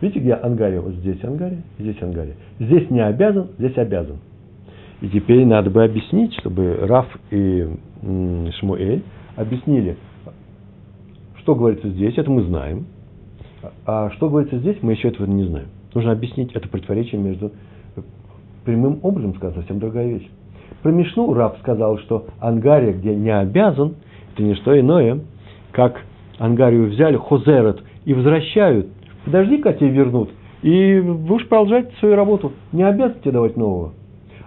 Видите, 0.00 0.20
где 0.20 0.34
ангария? 0.34 0.80
Вот 0.80 0.94
здесь 0.94 1.22
ангария, 1.24 1.62
здесь 1.78 2.00
ангария. 2.00 2.36
Здесь 2.60 2.88
не 2.90 3.00
обязан, 3.00 3.48
здесь 3.58 3.76
обязан. 3.76 4.18
И 5.00 5.08
теперь 5.08 5.44
надо 5.44 5.70
бы 5.70 5.84
объяснить, 5.84 6.34
чтобы 6.40 6.76
Раф 6.82 7.06
и 7.30 7.68
Шмуэль 8.00 9.02
объяснили, 9.36 9.96
что 11.38 11.54
говорится 11.54 11.88
здесь, 11.88 12.16
это 12.16 12.30
мы 12.30 12.42
знаем. 12.42 12.86
А 13.86 14.10
что 14.10 14.28
говорится 14.28 14.58
здесь, 14.58 14.76
мы 14.82 14.92
еще 14.92 15.08
этого 15.08 15.26
не 15.26 15.44
знаем. 15.44 15.68
Нужно 15.94 16.12
объяснить 16.12 16.52
это 16.52 16.68
противоречие 16.68 17.20
между 17.20 17.52
прямым 18.64 19.00
образом 19.02 19.34
сказать 19.36 19.56
совсем 19.56 19.78
другая 19.78 20.08
вещь. 20.08 20.28
Про 20.82 20.92
Мишну 20.92 21.32
Раб 21.32 21.58
сказал, 21.60 21.98
что 21.98 22.26
ангария, 22.40 22.92
где 22.92 23.14
не 23.16 23.34
обязан, 23.34 23.94
это 24.34 24.42
не 24.42 24.54
что 24.56 24.78
иное, 24.78 25.20
как 25.72 26.02
ангарию 26.38 26.90
взяли, 26.90 27.16
хозерот, 27.16 27.82
и 28.04 28.14
возвращают. 28.14 28.88
Подожди-ка 29.28 29.74
тебе 29.74 29.90
вернут, 29.90 30.30
и 30.62 31.00
будешь 31.00 31.46
продолжать 31.48 31.92
свою 31.98 32.16
работу. 32.16 32.52
Не 32.72 32.82
обязан 32.82 33.20
тебе 33.20 33.32
давать 33.32 33.58
нового. 33.58 33.92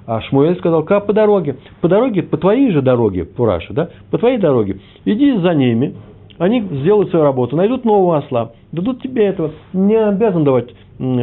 А 0.07 0.21
Шмуэль 0.21 0.57
сказал, 0.57 0.83
как 0.83 1.05
по 1.05 1.13
дороге. 1.13 1.57
По 1.81 1.87
дороге, 1.87 2.23
по 2.23 2.35
твоей 2.37 2.71
же 2.71 2.81
дороге, 2.81 3.25
Пураша, 3.25 3.73
да? 3.75 3.89
По 4.09 4.17
твоей 4.17 4.39
дороге. 4.39 4.79
Иди 5.05 5.37
за 5.37 5.53
ними, 5.53 5.93
они 6.39 6.61
сделают 6.61 7.11
свою 7.11 7.23
работу, 7.25 7.55
найдут 7.55 7.85
нового 7.85 8.17
осла, 8.17 8.53
дадут 8.71 9.03
тебе 9.03 9.27
этого. 9.27 9.51
Не 9.71 9.97
обязан 9.97 10.43
давать 10.43 10.73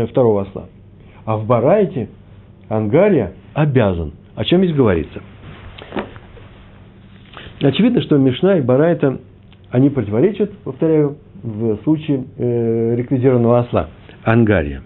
второго 0.09 0.43
осла. 0.43 0.67
А 1.25 1.37
в 1.37 1.45
Барайте 1.45 2.11
Ангария 2.69 3.33
обязан. 3.55 4.13
О 4.37 4.45
чем 4.45 4.63
здесь 4.63 4.77
говорится? 4.77 5.21
Очевидно, 7.61 8.03
что 8.03 8.19
Мишна 8.19 8.59
и 8.59 8.61
Барайта, 8.61 9.19
они 9.71 9.91
противоречат, 9.91 10.57
повторяю, 10.59 11.17
в 11.43 11.79
случае 11.85 12.25
э, 12.37 12.95
реквизированного 12.97 13.61
осла. 13.61 13.89
Ангария. 14.25 14.83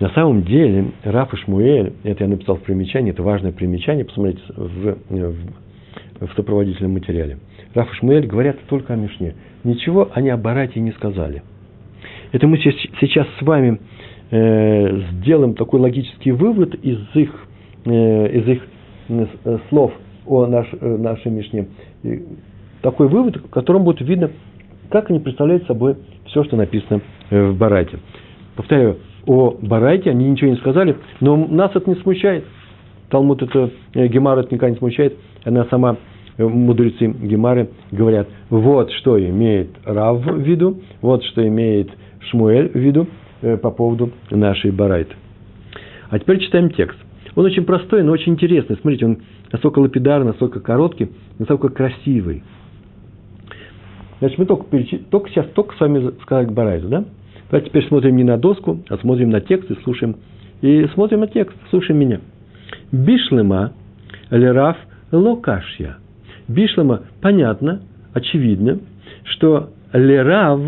На 0.00 0.08
самом 0.10 0.42
деле, 0.44 0.92
Раф 1.04 1.32
и 1.34 1.36
Шмуэль, 1.36 1.92
это 2.04 2.24
я 2.24 2.30
написал 2.30 2.56
в 2.56 2.62
примечании, 2.62 3.12
это 3.12 3.22
важное 3.22 3.52
примечание, 3.52 4.06
посмотрите 4.06 4.40
в, 4.56 4.96
в, 5.10 5.34
в 6.20 6.32
сопроводительном 6.36 6.92
материале. 6.92 7.38
Раф 7.74 7.92
и 7.92 7.96
Шмуэль 7.96 8.26
говорят 8.26 8.56
только 8.68 8.94
о 8.94 8.96
Мишне. 8.96 9.34
Ничего 9.62 10.08
они 10.14 10.30
о 10.30 10.38
Барате 10.38 10.80
не 10.80 10.92
сказали. 10.92 11.42
Это 12.32 12.46
мы 12.46 12.56
сейчас 12.58 13.26
с 13.38 13.42
вами 13.42 13.78
э, 14.30 15.00
сделаем 15.12 15.54
такой 15.54 15.80
логический 15.80 16.32
вывод 16.32 16.74
из 16.76 16.98
их, 17.14 17.34
э, 17.84 17.90
из 18.38 18.48
их 18.48 18.62
э, 19.08 19.58
слов 19.68 19.92
о 20.26 20.46
наш, 20.46 20.66
э, 20.72 20.96
нашей 20.96 21.30
Мишне. 21.30 21.66
Такой 22.80 23.08
вывод, 23.08 23.36
в 23.36 23.50
котором 23.50 23.84
будет 23.84 24.00
видно, 24.00 24.30
как 24.90 25.10
они 25.10 25.20
представляют 25.20 25.66
собой 25.66 25.96
все, 26.26 26.44
что 26.44 26.56
написано 26.56 27.00
э, 27.30 27.50
в 27.50 27.56
Барате. 27.56 27.98
Повторяю, 28.56 28.98
о 29.26 29.56
Барайте 29.60 30.10
они 30.10 30.28
ничего 30.28 30.50
не 30.50 30.56
сказали, 30.56 30.96
но 31.20 31.36
нас 31.36 31.70
это 31.74 31.88
не 31.88 31.96
смущает. 31.96 32.44
Талмуд 33.08 33.42
это, 33.42 33.70
э, 33.94 34.06
Гемар 34.08 34.38
это 34.38 34.54
никогда 34.54 34.70
не 34.70 34.78
смущает. 34.78 35.16
Она 35.44 35.64
сама, 35.66 35.96
мудрецы 36.38 37.06
Гемары 37.06 37.70
говорят, 37.90 38.28
вот 38.50 38.90
что 38.92 39.18
имеет 39.18 39.70
Рав 39.84 40.24
в 40.24 40.38
виду, 40.40 40.80
вот 41.00 41.24
что 41.24 41.46
имеет 41.46 41.90
Шмуэль 42.30 42.70
в 42.70 42.78
виду 42.78 43.06
э, 43.42 43.56
по 43.56 43.70
поводу 43.70 44.10
нашей 44.30 44.70
Барайты. 44.70 45.14
А 46.10 46.18
теперь 46.18 46.40
читаем 46.40 46.70
текст. 46.70 46.98
Он 47.36 47.44
очень 47.44 47.64
простой, 47.64 48.02
но 48.02 48.12
очень 48.12 48.32
интересный. 48.32 48.76
Смотрите, 48.80 49.06
он 49.06 49.18
настолько 49.52 49.78
лапидарный, 49.78 50.28
настолько 50.28 50.60
короткий, 50.60 51.10
настолько 51.38 51.68
красивый. 51.68 52.42
Значит, 54.20 54.38
мы 54.38 54.46
только, 54.46 54.64
переч... 54.64 54.94
только 55.10 55.30
сейчас 55.30 55.46
только 55.54 55.74
с 55.76 55.80
вами 55.80 56.12
сказали 56.22 56.46
Барайту, 56.46 56.88
да? 56.88 57.04
Давайте 57.50 57.70
теперь 57.70 57.86
смотрим 57.88 58.16
не 58.16 58.24
на 58.24 58.38
доску, 58.38 58.80
а 58.88 58.96
смотрим 58.98 59.30
на 59.30 59.40
текст 59.40 59.70
и 59.70 59.74
слушаем. 59.82 60.16
И 60.62 60.86
смотрим 60.94 61.20
на 61.20 61.26
текст, 61.26 61.56
слушаем 61.70 61.98
меня. 61.98 62.20
Бишлема 62.92 63.72
лераф 64.30 64.76
локашья. 65.10 65.96
Бишлема 66.46 67.02
понятно, 67.20 67.80
очевидно, 68.14 68.78
что 69.24 69.70
лерав 69.92 70.60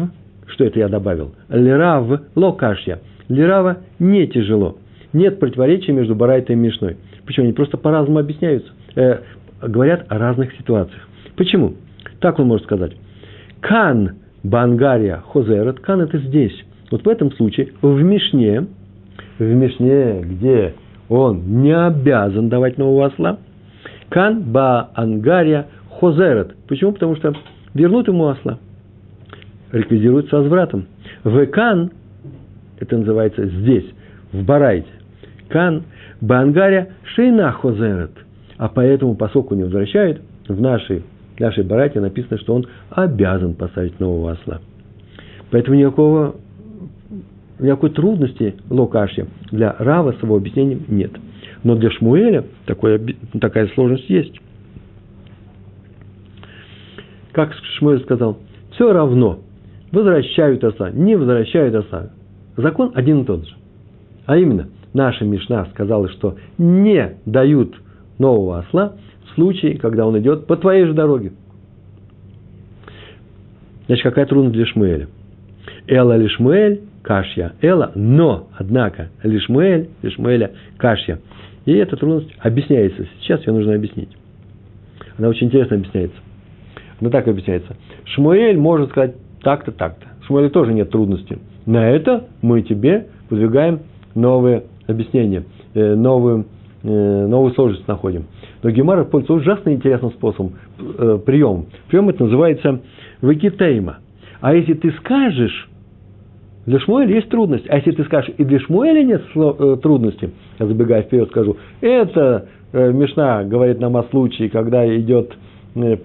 что 0.53 0.65
это 0.65 0.79
я 0.79 0.89
добавил? 0.89 1.35
Лирав 1.49 2.21
локашья. 2.35 3.01
Лирава 3.29 3.79
не 3.99 4.27
тяжело. 4.27 4.77
Нет 5.13 5.41
противоречия 5.41 5.93
между 5.93 6.15
Барайтой 6.15 6.57
и 6.57 6.59
Мишной. 6.59 6.97
Почему? 7.27 7.45
Они 7.45 7.53
просто 7.53 7.77
по-разному 7.77 8.19
объясняются. 8.19 8.71
Э, 8.95 9.21
говорят 9.63 10.07
о 10.09 10.19
разных 10.19 10.53
ситуациях. 10.57 11.09
Почему? 11.37 11.75
Так 12.21 12.39
он 12.39 12.49
может 12.49 12.65
сказать. 12.67 12.93
Кан 13.63 14.17
Бангария 14.43 15.23
Хозерет. 15.27 15.81
Кан 15.81 16.03
это 16.03 16.19
здесь. 16.19 16.53
Вот 16.91 17.05
в 17.05 17.09
этом 17.09 17.33
случае 17.33 17.73
в 17.81 18.03
Мишне, 18.03 18.67
в 19.39 19.43
Мишне, 19.43 20.21
где 20.23 20.75
он 21.09 21.63
не 21.63 21.75
обязан 21.75 22.51
давать 22.51 22.77
нового 22.77 23.07
осла, 23.07 23.39
Кан 24.11 24.43
Ба 24.43 24.91
Ангария 24.95 25.69
Хозерет. 25.89 26.55
Почему? 26.69 26.93
Потому 26.93 27.17
что 27.17 27.33
вернут 27.73 28.09
ему 28.09 28.29
осла 28.29 28.59
реквизируют 29.73 30.29
с 30.29 30.33
возвратом. 30.33 30.87
В 31.25 31.47
Кан, 31.47 31.91
это 32.79 32.99
называется 32.99 33.47
здесь, 33.47 33.87
в 34.33 34.45
Барайте, 34.45 34.89
Кан, 35.49 35.85
Бангаря, 36.21 36.91
Шейна 37.15 37.53
Хозерет. 37.53 38.13
А 38.59 38.69
поэтому, 38.69 39.15
поскольку 39.15 39.55
не 39.55 39.65
возвращают, 39.65 40.21
в 40.49 40.61
нашей, 40.61 41.03
нашей 41.39 41.65
Барайте 41.65 42.01
написано, 42.01 42.39
что 42.39 42.55
он 42.55 42.67
обязан 42.91 43.55
поставить 43.55 43.99
нового 44.01 44.33
осла. 44.33 44.61
Поэтому 45.51 45.77
никакого, 45.77 46.37
никакой 47.59 47.91
трудности 47.91 48.55
Локаши 48.71 49.27
для 49.51 49.75
Рава 49.79 50.13
с 50.13 50.23
его 50.23 50.37
объяснением 50.37 50.85
нет. 50.89 51.13
Но 51.65 51.77
для 51.77 51.91
Шмуэля 51.91 52.45
такое, 52.67 53.01
такая 53.41 53.69
сложность 53.69 54.09
есть. 54.09 54.35
Как 57.33 57.53
Шмуэль 57.79 58.03
сказал, 58.03 58.39
все 58.73 58.93
равно– 58.93 59.41
возвращают 59.93 60.65
оса, 60.65 60.91
не 60.91 61.15
возвращают 61.15 61.75
оса. 61.75 62.11
Закон 62.57 62.93
один 62.95 63.21
и 63.21 63.25
тот 63.25 63.47
же. 63.47 63.55
А 64.27 64.37
именно, 64.37 64.69
наша 64.95 65.25
Мишна 65.25 65.67
сказала, 65.67 66.09
что 66.09 66.37
не 66.59 67.17
дают 67.27 67.75
нового 68.19 68.61
осла 68.61 68.95
в 69.12 69.12
случае, 69.35 69.79
когда 69.79 70.07
он 70.07 70.19
идет 70.19 70.47
по 70.47 70.57
твоей 70.57 70.85
же 70.85 70.95
дороге. 70.95 71.33
Значит, 73.87 74.05
какая 74.05 74.27
трудность 74.27 74.55
для 74.55 74.67
Шмуэля? 74.67 75.09
Эла 75.87 76.17
лишмуэль 76.17 76.83
кашья. 77.03 77.53
Эла, 77.61 77.93
но, 77.95 78.49
однако, 78.57 79.11
лишмуэль, 79.23 79.89
лишмуэля 80.03 80.53
кашья. 80.77 81.19
И 81.65 81.73
эта 81.73 81.97
трудность 81.97 82.31
объясняется. 82.39 83.07
Сейчас 83.21 83.47
ее 83.47 83.53
нужно 83.53 83.75
объяснить. 83.75 84.11
Она 85.19 85.29
очень 85.29 85.49
интересно 85.49 85.77
объясняется. 85.77 86.17
Она 87.01 87.11
так 87.11 87.29
объясняется. 87.29 87.77
Шмуэль 88.05 88.57
может 88.57 88.91
сказать 88.91 89.15
так-то, 89.43 89.73
так-то. 89.73 90.07
В 90.23 90.27
Шмуэле 90.27 90.49
тоже 90.51 90.73
нет 90.73 90.91
трудностей. 90.91 91.39
На 91.67 91.91
это 91.91 92.29
мы 92.41 92.63
тебе 92.63 93.09
выдвигаем 93.29 93.81
новые 94.15 94.65
объяснения, 94.87 95.45
э, 95.75 95.95
новую, 95.95 96.47
э, 96.83 97.27
новую 97.27 97.53
сложность 97.55 97.87
находим. 97.89 98.27
Но 98.63 98.71
Гемара 98.71 99.05
пользуется 99.05 99.35
ужасно 99.35 99.71
интересным 99.71 100.13
способом, 100.13 100.53
э, 100.79 101.19
приемом. 101.25 101.67
Прием 101.89 102.09
это 102.09 102.25
называется 102.25 102.81
выкитейма. 103.21 103.99
А 104.41 104.55
если 104.55 104.75
ты 104.75 104.93
скажешь, 104.93 105.69
для 106.67 106.79
Шмуэля 106.79 107.17
есть 107.17 107.29
трудность. 107.29 107.67
А 107.69 107.77
если 107.77 107.91
ты 107.93 108.05
скажешь, 108.05 108.33
и 108.39 108.45
для 108.45 108.61
Шмуэля 108.61 109.03
нет 109.03 109.23
трудности, 109.83 110.31
я 110.59 110.67
забегая 110.67 111.03
вперед 111.03 111.29
скажу, 111.31 111.57
это 111.81 112.47
Мишна 112.73 113.45
говорит 113.45 113.81
нам 113.81 113.97
о 113.97 114.05
случае, 114.05 114.49
когда 114.49 114.87
идет 114.97 115.33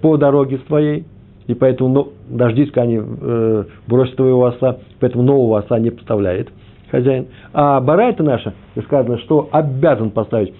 по 0.00 0.16
дороге 0.16 0.60
своей, 0.66 1.04
и 1.46 1.54
поэтому 1.54 1.88
ну, 1.88 2.08
дождись-ка 2.28 2.82
они 2.82 3.00
э, 3.00 3.64
бросят 3.86 4.16
твоего 4.16 4.46
осла, 4.46 4.78
поэтому 5.00 5.24
нового 5.24 5.60
осла 5.60 5.78
не 5.78 5.90
поставляет 5.90 6.48
хозяин. 6.90 7.26
А 7.52 7.80
барайта 7.80 8.22
наша, 8.22 8.54
сказано, 8.84 9.18
что 9.18 9.48
обязан 9.50 10.10
поставить, 10.10 10.52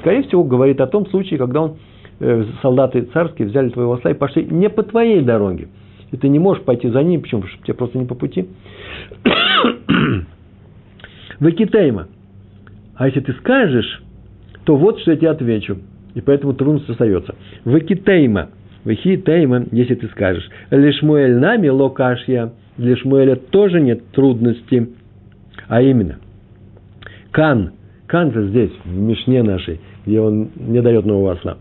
скорее 0.00 0.22
всего, 0.22 0.44
говорит 0.44 0.80
о 0.80 0.86
том 0.86 1.06
случае, 1.06 1.38
когда 1.38 1.62
он, 1.62 1.76
э, 2.20 2.44
солдаты 2.62 3.02
царские 3.12 3.48
взяли 3.48 3.70
твоего 3.70 3.94
осла 3.94 4.10
и 4.10 4.14
пошли 4.14 4.44
не 4.44 4.68
по 4.68 4.82
твоей 4.82 5.20
дороге. 5.22 5.68
И 6.10 6.16
ты 6.16 6.28
не 6.28 6.38
можешь 6.38 6.64
пойти 6.64 6.88
за 6.88 7.02
ним, 7.02 7.22
почему? 7.22 7.42
Потому 7.42 7.56
что 7.56 7.64
тебе 7.64 7.74
просто 7.74 7.98
не 7.98 8.06
по 8.06 8.14
пути. 8.14 8.48
Выкитайма. 11.40 12.08
А 12.96 13.06
если 13.06 13.20
ты 13.20 13.32
скажешь, 13.34 14.02
то 14.64 14.76
вот 14.76 15.00
что 15.00 15.12
я 15.12 15.16
тебе 15.16 15.30
отвечу. 15.30 15.78
И 16.14 16.20
поэтому 16.20 16.54
трудность 16.54 16.88
остается. 16.88 17.34
Выкитайма. 17.64 18.48
Вехи 18.84 19.16
тейма, 19.16 19.66
если 19.70 19.96
ты 19.96 20.06
скажешь, 20.08 20.48
лишмуэль 20.70 21.36
нами 21.36 21.68
локашья, 21.68 22.52
для 22.76 22.96
Шмуэля 22.96 23.36
тоже 23.36 23.80
нет 23.80 24.10
трудности. 24.12 24.88
А 25.66 25.82
именно, 25.82 26.18
кан, 27.30 27.72
кан 28.08 28.32
же 28.32 28.48
здесь, 28.48 28.72
в 28.84 28.98
Мишне 28.98 29.42
нашей, 29.42 29.80
где 30.04 30.20
он 30.20 30.48
не 30.56 30.82
дает 30.82 31.06
нового 31.06 31.32
осла. 31.32 31.58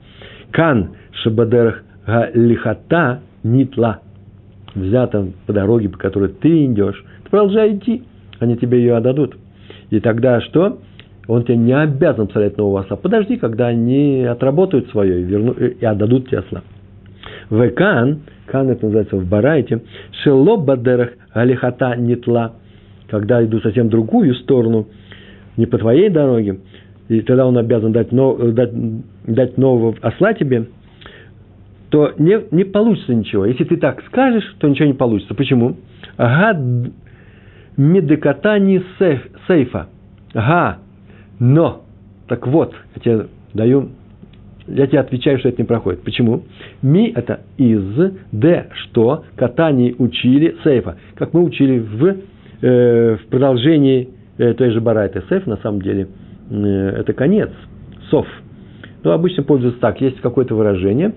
Кан 0.52 0.96
шабадерах 1.24 1.84
лихата 2.34 3.22
нитла. 3.44 4.00
взята 4.74 5.28
по 5.46 5.54
дороге, 5.54 5.90
по 5.90 5.98
которой 5.98 6.30
ты 6.30 6.66
идешь, 6.66 7.04
ты 7.24 7.30
продолжай 7.30 7.76
идти, 7.76 8.04
они 8.40 8.58
тебе 8.58 8.80
ее 8.80 8.96
отдадут. 8.96 9.36
И 9.90 10.00
тогда 10.00 10.42
что? 10.42 10.80
Он 11.28 11.44
тебе 11.44 11.58
не 11.58 11.74
обязан 11.74 12.28
посылать 12.28 12.58
нового 12.58 12.82
осла. 12.82 12.96
Подожди, 12.96 13.36
когда 13.36 13.68
они 13.68 14.24
отработают 14.24 14.90
свое 14.90 15.22
и, 15.22 15.24
верну, 15.24 15.52
и 15.52 15.84
отдадут 15.84 16.28
тебе 16.28 16.40
осла. 16.40 16.62
Векан, 17.50 18.22
кан 18.46 18.70
это 18.70 18.86
называется 18.86 19.18
в 19.18 19.28
барайте, 19.28 19.82
шело 20.24 20.56
бадерах 20.58 21.10
алихата 21.32 21.96
нетла, 21.96 22.54
когда 23.10 23.44
иду 23.44 23.60
совсем 23.60 23.90
другую 23.90 24.36
сторону, 24.36 24.88
не 25.58 25.66
по 25.66 25.78
твоей 25.78 26.10
дороге, 26.10 26.60
и 27.10 27.22
тогда 27.22 27.46
он 27.46 27.58
обязан 27.58 27.92
дать, 27.92 28.12
нов, 28.12 28.40
дать, 28.54 28.72
дать 29.26 29.58
нового 29.58 29.96
осла 30.02 30.34
тебе, 30.34 30.68
то 31.90 32.14
не, 32.18 32.40
не 32.52 32.64
получится 32.64 33.14
ничего. 33.14 33.46
Если 33.46 33.64
ты 33.64 33.78
так 33.78 34.04
скажешь, 34.08 34.56
то 34.60 34.68
ничего 34.68 34.88
не 34.88 34.94
получится. 34.94 35.34
Почему? 35.34 35.78
Ага, 36.18 36.60
медекатани 37.78 38.84
сейфа. 39.48 39.88
Ага, 40.34 40.80
но. 41.40 41.84
Так 42.28 42.46
вот, 42.46 42.76
я 42.96 43.02
тебе 43.02 43.28
даю, 43.54 43.90
я 44.68 44.86
тебе 44.88 45.00
отвечаю, 45.00 45.40
что 45.40 45.48
это 45.48 45.62
не 45.62 45.66
проходит. 45.66 46.02
Почему? 46.04 46.44
Ми– 46.82 47.12
это 47.16 47.42
из, 47.58 47.82
д– 48.34 48.68
что, 48.74 49.24
катани 49.38 49.96
учили 49.98 50.58
сейфа. 50.64 50.98
Как 51.16 51.34
мы 51.34 51.44
учили 51.44 51.80
в, 51.80 52.18
э, 52.62 53.16
в 53.16 53.28
продолжении 53.28 54.10
э, 54.10 54.17
той 54.38 54.72
же 54.72 54.82
барайты. 54.82 55.24
Сейф, 55.30 55.46
на 55.48 55.58
самом 55.58 55.82
деле, 55.82 56.08
э, 56.50 56.56
это 57.00 57.14
конец, 57.14 57.50
сов. 58.10 58.28
Но 59.04 59.12
обычно 59.12 59.44
пользуются 59.44 59.80
так. 59.80 60.02
Есть 60.02 60.22
какое-то 60.22 60.56
выражение, 60.56 61.14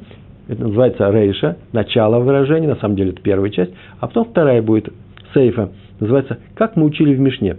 это 0.49 0.63
называется 0.63 1.09
рейша, 1.11 1.57
начало 1.73 2.19
выражения, 2.19 2.69
на 2.69 2.77
самом 2.77 2.97
деле 2.97 3.11
это 3.11 3.23
первая 3.23 3.51
часть, 3.51 3.73
а 4.01 4.07
потом 4.07 4.27
вторая 4.27 4.63
будет 4.63 4.93
сейфа, 5.33 5.71
называется 6.01 6.39
«как 6.55 6.77
мы 6.77 6.87
учили 6.87 7.15
в 7.15 7.21
Мишне», 7.21 7.57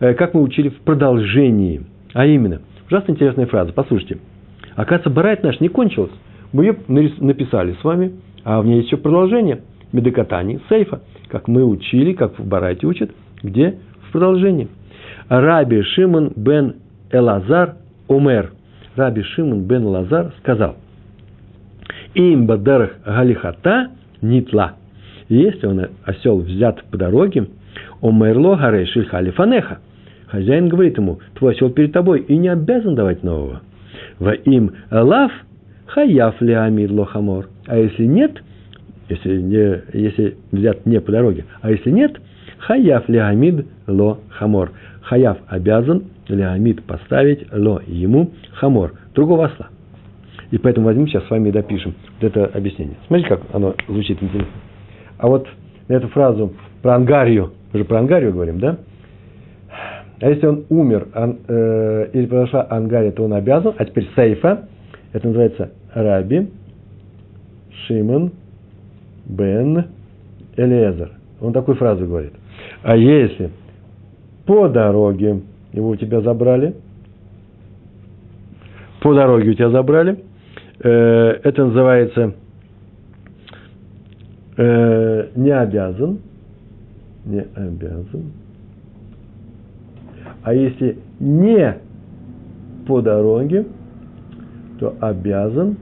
э, 0.00 0.14
как 0.14 0.34
мы 0.34 0.42
учили 0.42 0.68
в 0.68 0.78
продолжении, 0.80 1.82
а 2.14 2.26
именно, 2.26 2.60
ужасно 2.88 3.12
интересная 3.12 3.46
фраза, 3.46 3.72
послушайте, 3.72 4.18
оказывается, 4.74 5.10
барайт 5.10 5.44
наш 5.44 5.60
не 5.60 5.68
кончилась, 5.68 6.10
мы 6.52 6.64
ее 6.64 6.76
написали 6.88 7.76
с 7.80 7.84
вами, 7.84 8.12
а 8.44 8.60
в 8.60 8.66
ней 8.66 8.78
есть 8.78 8.88
еще 8.88 8.96
продолжение, 8.96 9.60
медокатани, 9.92 10.60
сейфа, 10.68 11.02
как 11.28 11.46
мы 11.46 11.64
учили, 11.64 12.12
как 12.12 12.38
в 12.38 12.46
барайте 12.46 12.86
учат, 12.86 13.10
где 13.42 13.78
в 14.08 14.12
продолжении. 14.12 14.68
Раби 15.40 15.82
Шимон 15.82 16.34
бен 16.36 16.74
Элазар 17.10 17.76
Умер. 18.06 18.52
Раби 18.96 19.22
Шимон 19.22 19.62
бен 19.62 19.84
Элазар 19.84 20.30
сказал, 20.40 20.76
им 22.12 22.46
бадарах 22.46 22.90
галихата 23.06 23.92
нитла. 24.20 24.74
Если 25.30 25.66
он 25.66 25.86
осел 26.04 26.40
взят 26.40 26.84
по 26.90 26.98
дороге, 26.98 27.48
омерло 28.02 28.56
гарей 28.56 28.84
шильхали 28.84 29.30
фанеха. 29.30 29.78
Хозяин 30.26 30.68
говорит 30.68 30.98
ему, 30.98 31.20
твой 31.34 31.54
осел 31.54 31.70
перед 31.70 31.92
тобой, 31.92 32.20
и 32.20 32.36
не 32.36 32.48
обязан 32.48 32.94
давать 32.94 33.22
нового. 33.22 33.62
Во 34.18 34.34
им 34.34 34.72
лав 34.90 35.32
хаяф 35.86 36.42
леамид 36.42 36.90
лохамор. 36.90 37.48
А 37.66 37.78
если 37.78 38.04
нет, 38.04 38.32
если, 39.08 39.40
не, 39.40 39.80
если 39.94 40.36
взят 40.50 40.84
не 40.84 41.00
по 41.00 41.10
дороге, 41.10 41.46
а 41.62 41.70
если 41.70 41.90
нет, 41.90 42.20
חייב 42.66 43.08
להעמיד 43.08 43.66
לו 43.86 44.18
חמור. 44.30 44.72
חייב 45.02 45.38
обязан 45.48 46.04
להעמיד 46.28 46.84
поставить 46.84 47.46
לו 47.52 47.82
ему 47.86 48.30
хамор, 48.54 48.94
другого 49.14 49.46
осла. 49.46 49.68
И 50.50 50.58
поэтому 50.58 50.86
возьмем 50.86 51.08
сейчас 51.08 51.24
с 51.26 51.30
вами 51.30 51.48
и 51.48 51.52
допишем 51.52 51.94
вот 52.20 52.30
это 52.30 52.46
объяснение. 52.46 52.96
Смотрите, 53.06 53.28
как 53.30 53.42
оно 53.52 53.74
звучит 53.88 54.22
интересно. 54.22 54.52
А 55.18 55.26
вот 55.26 55.46
на 55.88 55.94
эту 55.94 56.08
фразу 56.08 56.52
про 56.82 56.94
Ангарию, 56.94 57.52
мы 57.72 57.80
же 57.80 57.84
про 57.84 57.98
Ангарию 57.98 58.32
говорим, 58.32 58.58
да? 58.58 58.78
А 60.20 60.28
если 60.28 60.46
он 60.46 60.64
умер 60.68 61.08
ан, 61.14 61.38
э, 61.48 62.10
или 62.12 62.26
произошла 62.26 62.66
Ангария, 62.70 63.10
то 63.10 63.24
он 63.24 63.32
обязан. 63.32 63.74
А 63.76 63.84
теперь 63.84 64.08
סיפא, 64.14 64.68
это 65.12 65.26
называется 65.26 65.72
Раби 65.94 66.48
Шимон 67.86 68.30
бен 69.24 69.86
Элиезер. 70.56 71.12
Он 71.40 71.52
такую 71.52 71.76
фразу 71.76 72.06
говорит. 72.06 72.34
А 72.82 72.96
если 72.96 73.50
по 74.46 74.68
дороге 74.68 75.40
его 75.72 75.90
у 75.90 75.96
тебя 75.96 76.20
забрали, 76.20 76.74
по 79.00 79.14
дороге 79.14 79.50
у 79.50 79.54
тебя 79.54 79.70
забрали, 79.70 80.18
Э, 80.84 81.38
это 81.44 81.64
называется 81.64 82.34
э, 84.56 85.28
не 85.36 85.50
обязан, 85.50 86.18
не 87.24 87.40
обязан. 87.54 88.32
А 90.42 90.52
если 90.52 90.98
не 91.20 91.76
по 92.88 93.00
дороге, 93.00 93.64
то 94.80 94.96
обязан, 94.98 95.76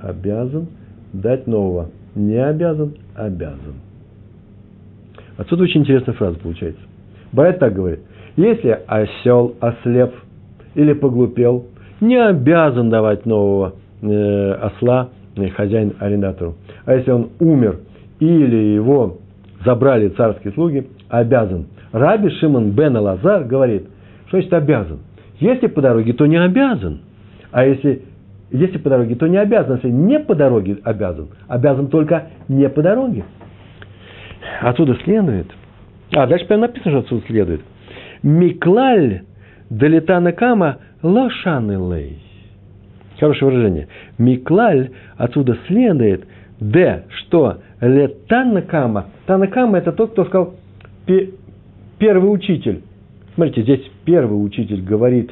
обязан 0.00 0.68
дать 1.12 1.48
нового. 1.48 1.90
Не 2.14 2.44
обязан, 2.44 2.94
обязан. 3.16 3.74
Отсюда 5.38 5.62
очень 5.62 5.82
интересная 5.82 6.14
фраза 6.14 6.38
получается. 6.38 6.80
Барайт 7.32 7.58
так 7.60 7.72
говорит. 7.72 8.00
Если 8.36 8.78
осел 8.86 9.54
ослеп 9.60 10.12
или 10.74 10.92
поглупел, 10.92 11.66
не 12.00 12.16
обязан 12.16 12.90
давать 12.90 13.24
нового 13.24 13.74
э, 14.02 14.52
осла 14.52 15.08
э, 15.36 15.48
хозяин 15.50 15.94
арендатору. 16.00 16.56
А 16.84 16.94
если 16.94 17.12
он 17.12 17.30
умер 17.38 17.78
или 18.20 18.74
его 18.74 19.18
забрали 19.64 20.08
царские 20.08 20.52
слуги, 20.52 20.88
обязан. 21.08 21.66
Раби 21.92 22.30
Шимон 22.30 22.72
бен 22.72 22.96
Лазар 22.96 23.44
говорит, 23.44 23.86
что 24.26 24.38
значит 24.38 24.52
обязан? 24.52 24.98
Если 25.38 25.68
по 25.68 25.80
дороге, 25.80 26.12
то 26.12 26.26
не 26.26 26.36
обязан. 26.36 27.00
А 27.52 27.64
если, 27.64 28.02
если 28.50 28.78
по 28.78 28.90
дороге, 28.90 29.14
то 29.14 29.26
не 29.28 29.38
обязан. 29.38 29.76
Если 29.76 29.90
не 29.90 30.18
по 30.18 30.34
дороге, 30.34 30.78
обязан. 30.82 31.28
Обязан 31.46 31.86
только 31.86 32.28
не 32.48 32.68
по 32.68 32.82
дороге. 32.82 33.24
Отсюда 34.60 34.96
следует. 35.04 35.46
А, 36.14 36.26
дальше 36.26 36.46
прямо 36.46 36.62
написано, 36.62 36.90
что 36.90 37.00
отсюда 37.00 37.26
следует. 37.26 37.60
Миклаль 38.22 39.22
Далитана 39.70 40.32
Кама 40.32 40.78
лошаны 41.02 41.94
лей. 41.94 42.18
Хорошее 43.18 43.50
выражение. 43.50 43.88
Миклаль 44.18 44.90
отсюда 45.16 45.56
следует, 45.66 46.26
д, 46.60 47.04
что 47.08 47.58
летанакама. 47.80 49.06
Танакама 49.26 49.78
это 49.78 49.92
тот, 49.92 50.12
кто 50.12 50.24
сказал 50.24 50.54
первый 51.98 52.32
учитель. 52.32 52.82
Смотрите, 53.34 53.62
здесь 53.62 53.90
первый 54.04 54.34
учитель 54.34 54.82
говорит, 54.82 55.30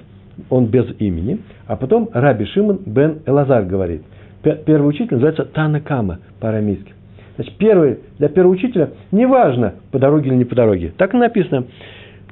он 0.50 0.66
без 0.66 0.86
имени, 1.00 1.40
а 1.66 1.76
потом 1.76 2.08
Раби 2.12 2.44
Шимон 2.46 2.80
бен 2.86 3.20
Элазар 3.26 3.64
говорит. 3.64 4.02
Первый 4.42 4.88
учитель 4.88 5.14
называется 5.14 5.44
Танакама 5.44 6.20
по-арамейски. 6.38 6.95
Значит, 7.36 7.54
первый, 7.58 7.98
для 8.18 8.28
первого 8.28 8.52
учителя 8.52 8.90
неважно, 9.12 9.74
по 9.90 9.98
дороге 9.98 10.30
или 10.30 10.36
не 10.36 10.44
по 10.44 10.54
дороге. 10.54 10.92
Так 10.96 11.14
и 11.14 11.16
написано. 11.16 11.64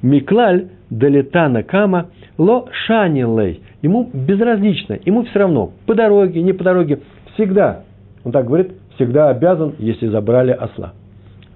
Миклаль 0.03 0.69
Далетана 0.91 1.63
Кама 1.63 2.09
Ло 2.39 2.67
Шанилей. 2.87 3.61
Ему 3.83 4.09
безразлично, 4.13 4.99
ему 5.05 5.25
все 5.25 5.41
равно, 5.41 5.73
по 5.87 5.95
дороге, 5.95 6.43
не 6.43 6.53
по 6.53 6.65
дороге, 6.65 7.01
всегда, 7.35 7.83
он 8.25 8.33
так 8.33 8.47
говорит, 8.47 8.73
всегда 8.95 9.29
обязан, 9.29 9.75
если 9.79 10.09
забрали 10.09 10.53
осла. 10.53 10.95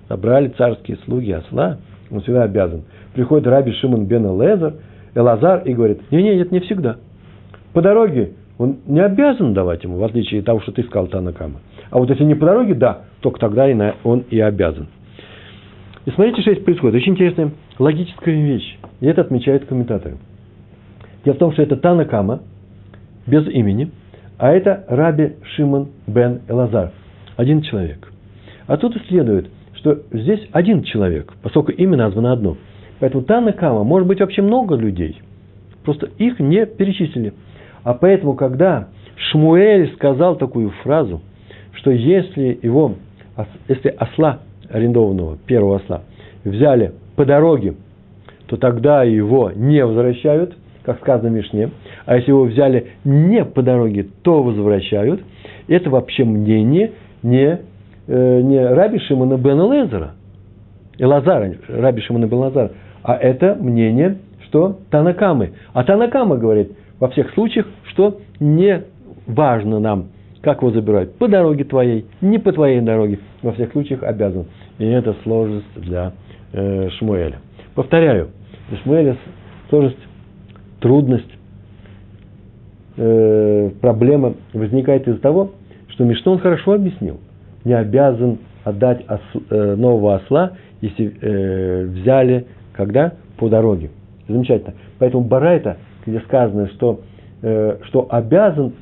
Забрали 0.08 0.48
царские 0.48 0.98
слуги 1.04 1.32
осла, 1.32 1.78
он 2.10 2.20
всегда 2.20 2.42
обязан. 2.42 2.82
Приходит 3.14 3.46
Раби 3.46 3.72
Шимон 3.72 4.06
бен 4.06 4.26
Элазар, 4.26 4.74
Элазар 5.14 5.62
и 5.64 5.72
говорит, 5.72 6.00
не-не, 6.10 6.38
это 6.38 6.52
не 6.52 6.60
всегда. 6.60 6.96
По 7.72 7.82
дороге 7.82 8.32
он 8.58 8.78
не 8.86 9.00
обязан 9.00 9.54
давать 9.54 9.84
ему, 9.84 9.96
в 9.96 10.04
отличие 10.04 10.40
от 10.40 10.46
того, 10.46 10.60
что 10.60 10.72
ты 10.72 10.82
сказал 10.82 11.06
Танакама. 11.06 11.60
А 11.90 11.98
вот 11.98 12.10
если 12.10 12.24
не 12.24 12.34
по 12.34 12.46
дороге, 12.46 12.74
да, 12.74 13.04
только 13.20 13.40
тогда 13.40 13.66
он 14.04 14.24
и 14.30 14.38
обязан. 14.40 14.88
И 16.06 16.10
смотрите, 16.10 16.42
что 16.42 16.52
здесь 16.52 16.64
происходит. 16.64 16.96
Очень 16.96 17.12
интересная 17.12 17.52
логическая 17.78 18.34
вещь. 18.34 18.78
И 19.00 19.06
это 19.06 19.22
отмечают 19.22 19.66
комментаторы. 19.66 20.16
Дело 21.24 21.34
в 21.34 21.38
том, 21.38 21.52
что 21.52 21.62
это 21.62 21.76
Танакама, 21.76 22.40
без 23.26 23.46
имени, 23.48 23.90
а 24.38 24.52
это 24.52 24.84
Раби 24.88 25.34
Шимон 25.54 25.88
бен 26.06 26.40
Элазар. 26.48 26.92
Один 27.36 27.62
человек. 27.62 28.10
А 28.66 28.76
тут 28.76 28.96
следует, 29.08 29.50
что 29.74 30.02
здесь 30.12 30.48
один 30.52 30.82
человек, 30.82 31.32
поскольку 31.42 31.72
имя 31.72 31.96
названо 31.96 32.32
одно. 32.32 32.56
Поэтому 33.00 33.24
Танакама 33.24 33.84
может 33.84 34.08
быть 34.08 34.20
вообще 34.20 34.42
много 34.42 34.76
людей. 34.76 35.20
Просто 35.84 36.08
их 36.18 36.38
не 36.40 36.66
перечислили. 36.66 37.32
А 37.82 37.94
поэтому, 37.94 38.34
когда 38.34 38.88
Шмуэль 39.16 39.92
сказал 39.94 40.36
такую 40.36 40.70
фразу, 40.82 41.20
что 41.74 41.90
если 41.90 42.58
его, 42.62 42.96
если 43.68 43.88
осла 43.88 44.40
арендованного, 44.70 45.36
первого 45.46 45.76
осла, 45.76 46.02
взяли 46.44 46.92
по 47.16 47.24
дороге, 47.24 47.74
то 48.46 48.56
тогда 48.56 49.02
его 49.02 49.52
не 49.54 49.84
возвращают, 49.84 50.56
как 50.82 51.00
сказано 51.00 51.28
в 51.30 51.32
Мишне. 51.32 51.70
А 52.06 52.16
если 52.16 52.30
его 52.30 52.44
взяли 52.44 52.92
не 53.04 53.44
по 53.44 53.62
дороге, 53.62 54.06
то 54.22 54.42
возвращают. 54.42 55.20
Это 55.68 55.90
вообще 55.90 56.24
мнение 56.24 56.92
не 57.22 57.60
э, 58.06 58.40
не 58.40 58.66
Раби 58.66 58.98
Шимона 59.00 59.36
бен 59.36 59.60
Лезера, 59.70 60.12
Элазара, 60.98 61.54
Раби 61.68 62.00
Шимона 62.00 62.26
бен 62.26 62.38
Лазара, 62.38 62.72
а 63.02 63.16
это 63.16 63.54
мнение, 63.54 64.18
что 64.46 64.78
Танакамы. 64.90 65.50
А 65.74 65.84
Танакама 65.84 66.36
говорит 66.36 66.72
во 66.98 67.08
всех 67.08 67.32
случаях, 67.34 67.66
что 67.84 68.20
не 68.40 68.82
важно 69.26 69.78
нам, 69.78 70.06
как 70.48 70.62
его 70.62 70.70
забирают, 70.70 71.16
по 71.16 71.28
дороге 71.28 71.64
твоей, 71.64 72.06
не 72.22 72.38
по 72.38 72.52
твоей 72.52 72.80
дороге, 72.80 73.18
во 73.42 73.52
всех 73.52 73.70
случаях 73.72 74.02
обязан. 74.02 74.46
И 74.78 74.86
это 74.86 75.14
сложность 75.22 75.66
для 75.76 76.12
э, 76.54 76.88
Шмуэля. 76.98 77.36
Повторяю, 77.74 78.30
для 78.70 78.78
Шмуэля 78.78 79.18
сложность, 79.68 79.98
трудность, 80.80 81.30
э, 82.96 83.70
проблема 83.82 84.36
возникает 84.54 85.06
из-за 85.06 85.20
того, 85.20 85.50
что 85.88 86.04
Миштон 86.04 86.38
хорошо 86.38 86.72
объяснил. 86.72 87.20
Не 87.66 87.74
обязан 87.74 88.38
отдать 88.64 89.04
ос, 89.06 89.20
э, 89.50 89.74
нового 89.74 90.14
осла, 90.14 90.52
если 90.80 91.14
э, 91.20 91.84
взяли, 91.88 92.46
когда? 92.72 93.12
По 93.36 93.50
дороге. 93.50 93.90
Замечательно. 94.26 94.72
Поэтому 94.98 95.24
Барайта, 95.24 95.76
где 96.06 96.20
сказано, 96.20 96.68
что, 96.68 97.00
э, 97.42 97.76
что 97.82 98.06
обязан 98.08 98.72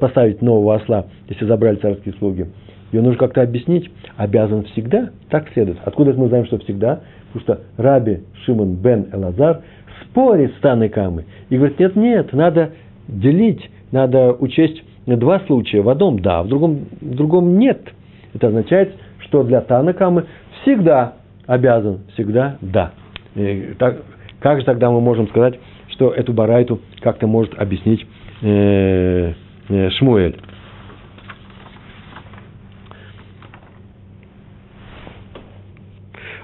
поставить 0.00 0.42
нового 0.42 0.76
осла, 0.76 1.06
если 1.28 1.44
забрали 1.44 1.76
царские 1.76 2.14
слуги, 2.14 2.46
ее 2.92 3.02
нужно 3.02 3.18
как-то 3.18 3.42
объяснить. 3.42 3.90
Обязан 4.16 4.64
всегда, 4.64 5.10
так 5.28 5.48
следует. 5.52 5.78
Откуда 5.84 6.12
мы 6.14 6.28
знаем, 6.28 6.46
что 6.46 6.58
всегда? 6.58 7.00
Потому 7.32 7.42
что 7.42 7.82
Раби 7.82 8.20
Шимон 8.44 8.76
бен 8.76 9.08
Элазар 9.12 9.62
спорит 10.04 10.54
с 10.56 10.60
Таной 10.60 10.88
Камой 10.88 11.26
и 11.50 11.56
говорит, 11.56 11.78
нет, 11.78 11.96
нет, 11.96 12.32
надо 12.32 12.70
делить, 13.06 13.70
надо 13.92 14.32
учесть 14.32 14.82
два 15.06 15.40
случая. 15.40 15.82
В 15.82 15.88
одном 15.88 16.20
да, 16.20 16.42
в 16.42 16.48
другом, 16.48 16.86
в 17.00 17.14
другом 17.14 17.58
нет. 17.58 17.80
Это 18.34 18.48
означает, 18.48 18.94
что 19.20 19.42
для 19.42 19.60
Тана 19.60 19.92
Камы 19.92 20.24
всегда 20.62 21.14
обязан, 21.46 22.00
всегда 22.14 22.56
да. 22.60 22.92
И 23.34 23.74
так, 23.78 24.02
как 24.40 24.60
же 24.60 24.64
тогда 24.64 24.90
мы 24.90 25.00
можем 25.00 25.28
сказать, 25.28 25.58
что 25.88 26.10
эту 26.10 26.32
барайту 26.32 26.80
как-то 27.00 27.26
может 27.26 27.58
объяснить 27.58 28.06
э, 28.42 29.32
Шмуэль? 29.68 30.36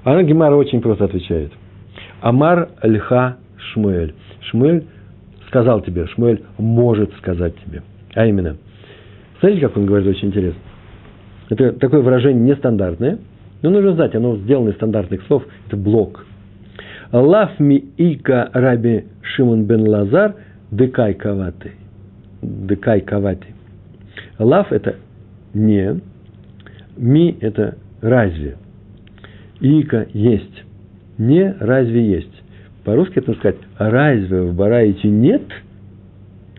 А 0.04 0.22
Гемара 0.22 0.54
очень 0.54 0.82
просто 0.82 1.04
отвечает. 1.04 1.52
Амар 2.20 2.68
льха 2.82 3.38
Шмуэль. 3.56 4.14
Шмуэль 4.42 4.84
сказал 5.48 5.80
тебе, 5.80 6.06
Шмуэль 6.08 6.42
может 6.58 7.14
сказать 7.16 7.54
тебе. 7.64 7.82
А 8.14 8.26
именно, 8.26 8.56
смотрите, 9.40 9.66
как 9.66 9.76
он 9.76 9.87
говорит, 9.87 10.06
очень 10.08 10.28
интересно. 10.28 10.60
Это 11.48 11.72
такое 11.72 12.00
выражение 12.00 12.54
нестандартное, 12.54 13.18
но 13.62 13.70
нужно 13.70 13.94
знать, 13.94 14.14
оно 14.14 14.37
сделано 14.37 14.70
из 14.70 14.74
стандартных 14.74 15.22
слов, 15.26 15.44
это 15.66 15.76
блок. 15.76 16.26
Лав 17.12 17.58
ми 17.58 17.76
ика 17.96 18.50
раби 18.52 19.04
Шимон 19.22 19.64
бен 19.64 19.88
Лазар 19.88 20.34
декай 20.70 21.14
каваты. 21.14 21.72
Декай 22.44 23.00
каваты. 23.00 23.46
Лав– 24.38 24.66
это 24.72 24.96
не, 25.54 26.00
ми– 26.96 27.37
это 27.40 27.76
разве. 28.02 28.57
Ика– 29.61 30.07
есть. 30.12 30.64
Не 31.16 31.54
разве 31.59 32.04
есть. 32.04 32.42
По-русски 32.85 33.20
это 33.20 33.33
сказать, 33.35 33.57
разве 33.78 34.42
в 34.42 34.54
Бараите 34.54 35.09
нет? 35.09 35.42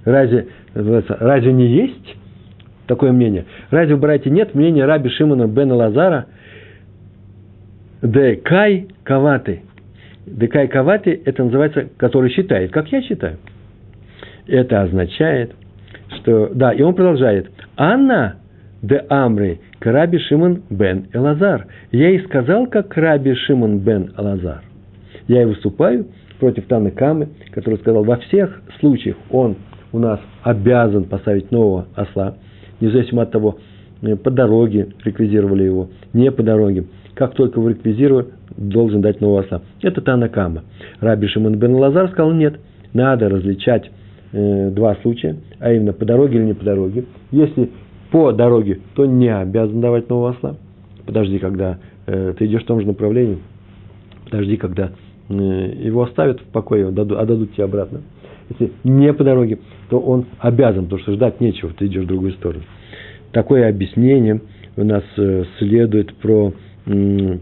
Разве, 0.05 0.47
разве 0.73 1.53
не 1.53 1.67
есть 1.67 2.15
такое 2.87 3.11
мнение? 3.11 3.45
Разве 3.69 3.95
в 3.95 3.99
Бараите 3.99 4.29
нет 4.29 4.55
мнения 4.55 4.85
раби 4.85 5.09
Шимона 5.09 5.47
бен 5.47 5.71
Лазара? 5.71 6.25
Де 8.01 8.37
кай 8.37 8.87
каваты. 9.03 9.61
Де 10.25 10.47
каваты, 10.47 11.21
это 11.25 11.43
называется, 11.43 11.89
который 11.97 12.31
считает, 12.31 12.71
как 12.71 12.91
я 12.91 13.01
считаю. 13.03 13.37
Это 14.47 14.81
означает, 14.81 15.53
что, 16.25 16.49
да, 16.53 16.71
и 16.71 16.81
он 16.81 16.95
продолжает. 16.95 17.51
Анна 17.77 18.37
де 18.81 19.05
Амры 19.09 19.59
к 19.79 19.85
раби 19.85 20.17
Шимон 20.17 20.63
бен 20.69 21.05
Элазар. 21.13 21.67
Я 21.91 22.09
и 22.09 22.19
сказал, 22.25 22.65
как 22.67 22.97
раби 22.97 23.35
Шимон 23.35 23.79
бен 23.79 24.11
Элазар. 24.17 24.63
Я 25.27 25.43
и 25.43 25.45
выступаю 25.45 26.07
против 26.39 26.65
Таны 26.65 26.91
Камы, 26.91 27.29
который 27.51 27.77
сказал, 27.79 28.03
во 28.03 28.17
всех 28.17 28.61
случаях 28.79 29.15
он 29.29 29.55
у 29.91 29.99
нас 29.99 30.19
обязан 30.43 31.05
поставить 31.05 31.51
нового 31.51 31.87
осла, 31.95 32.35
независимо 32.81 33.21
от 33.21 33.31
того, 33.31 33.59
э, 34.01 34.15
по 34.15 34.31
дороге 34.31 34.89
реквизировали 35.03 35.63
его, 35.63 35.89
не 36.13 36.31
по 36.31 36.43
дороге. 36.43 36.85
Как 37.13 37.33
только 37.35 37.59
его 37.59 37.69
реквизировали, 37.69 38.27
должен 38.57 39.01
дать 39.01 39.21
нового 39.21 39.41
осла. 39.41 39.61
Это 39.81 40.01
Тана 40.01 40.27
Кама. 40.27 40.63
Раби 40.99 41.27
Шимон 41.27 41.55
бен 41.55 41.75
Лазар 41.75 42.09
сказал, 42.09 42.33
нет, 42.33 42.59
надо 42.93 43.29
различать 43.29 43.89
э, 44.31 44.69
два 44.71 44.95
случая, 45.01 45.37
а 45.59 45.73
именно 45.73 45.93
по 45.93 46.05
дороге 46.05 46.37
или 46.37 46.45
не 46.45 46.53
по 46.53 46.63
дороге. 46.63 47.05
Если 47.31 47.69
по 48.11 48.31
дороге, 48.31 48.79
то 48.95 49.05
не 49.05 49.33
обязан 49.33 49.81
давать 49.81 50.09
нового 50.09 50.31
осла. 50.31 50.55
Подожди, 51.05 51.39
когда 51.39 51.79
э, 52.05 52.33
ты 52.37 52.45
идешь 52.45 52.63
в 52.63 52.65
том 52.65 52.79
же 52.81 52.87
направлении. 52.87 53.39
Подожди, 54.25 54.57
когда 54.57 54.91
э, 55.29 55.33
его 55.33 56.03
оставят 56.03 56.39
в 56.41 56.45
покое, 56.45 56.87
отдадут, 56.87 57.17
отдадут 57.17 57.53
тебе 57.53 57.65
обратно. 57.65 58.01
Если 58.49 58.71
не 58.83 59.11
по 59.13 59.23
дороге, 59.23 59.59
то 59.89 59.99
он 59.99 60.25
обязан, 60.39 60.85
потому 60.85 61.01
что 61.01 61.13
ждать 61.13 61.41
нечего, 61.41 61.71
ты 61.77 61.87
идешь 61.87 62.03
в 62.03 62.07
другую 62.07 62.33
сторону. 62.33 62.63
Такое 63.31 63.67
объяснение 63.67 64.41
у 64.77 64.83
нас 64.83 65.03
э, 65.17 65.43
следует 65.59 66.13
про, 66.15 66.53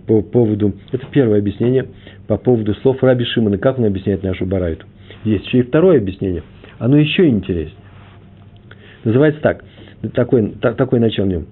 по 0.08 0.22
поводу, 0.22 0.74
это 0.92 1.06
первое 1.12 1.40
объяснение 1.40 1.88
по 2.28 2.38
поводу 2.38 2.74
слов 2.76 3.04
Раби 3.04 3.26
Шимона, 3.26 3.58
как 3.58 3.80
он 3.80 3.86
объясняет 3.86 4.24
нашу 4.24 4.46
барайту. 4.46 4.86
Есть 5.24 5.46
еще 5.46 5.60
и 5.60 5.64
второе 5.64 5.98
объяснение, 5.98 6.44
оно 6.80 6.98
еще 6.98 7.28
интереснее. 7.28 7.78
Называется 9.04 9.42
так, 9.42 9.64
такой, 10.14 10.52
так, 10.62 10.76
такой 10.76 11.00
начал 11.00 11.26
в 11.26 11.28
нем. 11.28 11.46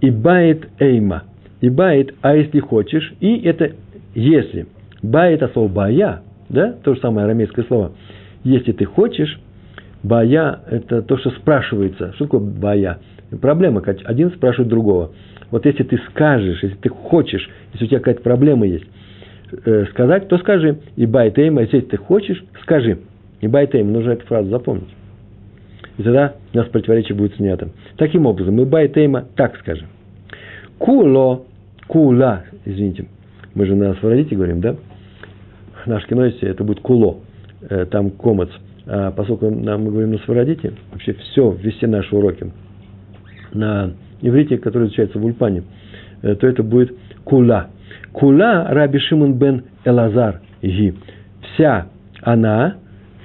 Ибает 0.00 0.68
эйма. 0.78 1.24
Ибает, 1.60 2.14
а 2.20 2.36
если 2.36 2.60
хочешь, 2.60 3.14
и 3.20 3.38
это 3.40 3.72
если. 4.14 4.66
Ба 5.02 5.26
это 5.26 5.48
слово 5.48 5.68
бая, 5.68 6.22
да, 6.48 6.72
то 6.72 6.94
же 6.94 7.00
самое 7.00 7.24
арамейское 7.26 7.64
слово. 7.66 7.92
Если 8.44 8.72
ты 8.72 8.84
хочешь, 8.84 9.40
бая– 10.02 10.60
это 10.70 11.02
то, 11.02 11.16
что 11.18 11.30
спрашивается. 11.30 12.12
Что 12.14 12.24
такое 12.24 12.40
бая? 12.40 12.98
Проблема, 13.40 13.82
один 14.04 14.30
спрашивает 14.30 14.68
другого. 14.68 15.12
Вот 15.50 15.64
если 15.64 15.84
ты 15.84 15.98
скажешь, 16.10 16.62
если 16.62 16.76
ты 16.76 16.88
хочешь, 16.88 17.48
если 17.72 17.86
у 17.86 17.88
тебя 17.88 17.98
какая-то 17.98 18.22
проблема 18.22 18.66
есть, 18.66 18.86
э, 19.64 19.86
сказать, 19.90 20.28
то 20.28 20.38
скажи. 20.38 20.78
И 20.96 21.06
байтейма, 21.06 21.62
если 21.62 21.80
ты 21.80 21.96
хочешь, 21.96 22.42
скажи. 22.62 22.98
И 23.40 23.46
байтейма, 23.48 23.90
нужно 23.90 24.12
эту 24.12 24.26
фразу 24.26 24.48
запомнить. 24.48 24.88
И 25.98 26.02
тогда 26.02 26.34
у 26.52 26.56
нас 26.56 26.68
противоречие 26.68 27.16
будет 27.16 27.34
снято. 27.36 27.70
Таким 27.96 28.26
образом, 28.26 28.54
мы 28.54 28.64
байтейма 28.66 29.26
так 29.36 29.56
скажем. 29.58 29.88
Куло, 30.78 31.44
кула, 31.86 32.44
извините, 32.64 33.06
мы 33.54 33.66
же 33.66 33.74
на 33.74 33.94
свародите 33.94 34.36
говорим, 34.36 34.60
да? 34.60 34.76
Наш 35.86 36.04
киноисе 36.06 36.46
это 36.46 36.64
будет 36.64 36.80
куло, 36.80 37.20
э, 37.68 37.86
там 37.86 38.10
комац. 38.10 38.50
А 38.86 39.10
поскольку 39.10 39.50
мы 39.50 39.90
говорим 39.90 40.12
на 40.12 40.18
свародите, 40.18 40.72
вообще 40.92 41.14
все, 41.14 41.56
все 41.56 41.86
наши 41.86 42.14
уроки 42.14 42.52
на 43.52 43.92
иврите, 44.20 44.58
который 44.58 44.88
изучается 44.88 45.18
в 45.18 45.24
Ульпане, 45.24 45.64
э, 46.22 46.34
то 46.34 46.46
это 46.46 46.62
будет 46.62 46.94
кула. 47.24 47.68
Кула 48.12 48.66
Раби 48.68 48.98
Шимон 48.98 49.34
бен 49.34 49.64
Элазар 49.84 50.40
ги. 50.62 50.94
Вся 51.42 51.88
она, 52.22 52.76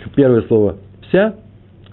первое 0.10 0.42
слово 0.44 0.78
вся 1.08 1.36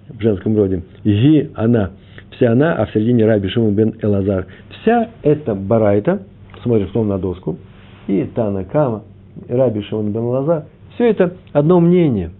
в 0.08 0.20
женском 0.20 0.56
роде, 0.56 0.82
ги 1.04 1.50
она, 1.54 1.90
вся 2.30 2.52
она, 2.52 2.74
а 2.74 2.86
в 2.86 2.92
середине 2.92 3.26
Раби 3.26 3.48
Шимон 3.48 3.74
бен 3.74 3.94
Элазар. 4.00 4.46
Вся 4.80 5.10
эта 5.22 5.54
барайта, 5.54 6.22
смотришь 6.62 6.90
снова 6.90 7.06
на 7.06 7.18
доску, 7.18 7.58
и 8.06 8.24
Тана 8.34 8.64
Кама, 8.64 9.02
и 9.48 9.52
Раби 9.52 9.82
Шимон 9.82 10.12
бен 10.12 10.22
Лазар, 10.22 10.64
все 10.94 11.10
это 11.10 11.34
одно 11.52 11.80
мнение. 11.80 12.30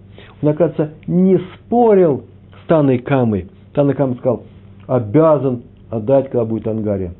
Он, 0.41 0.49
оказывается, 0.49 0.95
не 1.07 1.37
спорил 1.37 2.23
с 2.63 2.67
Таной 2.67 2.99
Камой. 2.99 3.47
Тана 3.73 3.93
Кама 3.93 4.15
сказал, 4.15 4.43
обязан 4.87 5.63
отдать, 5.89 6.29
когда 6.29 6.45
будет 6.45 6.67
ангария. 6.67 7.13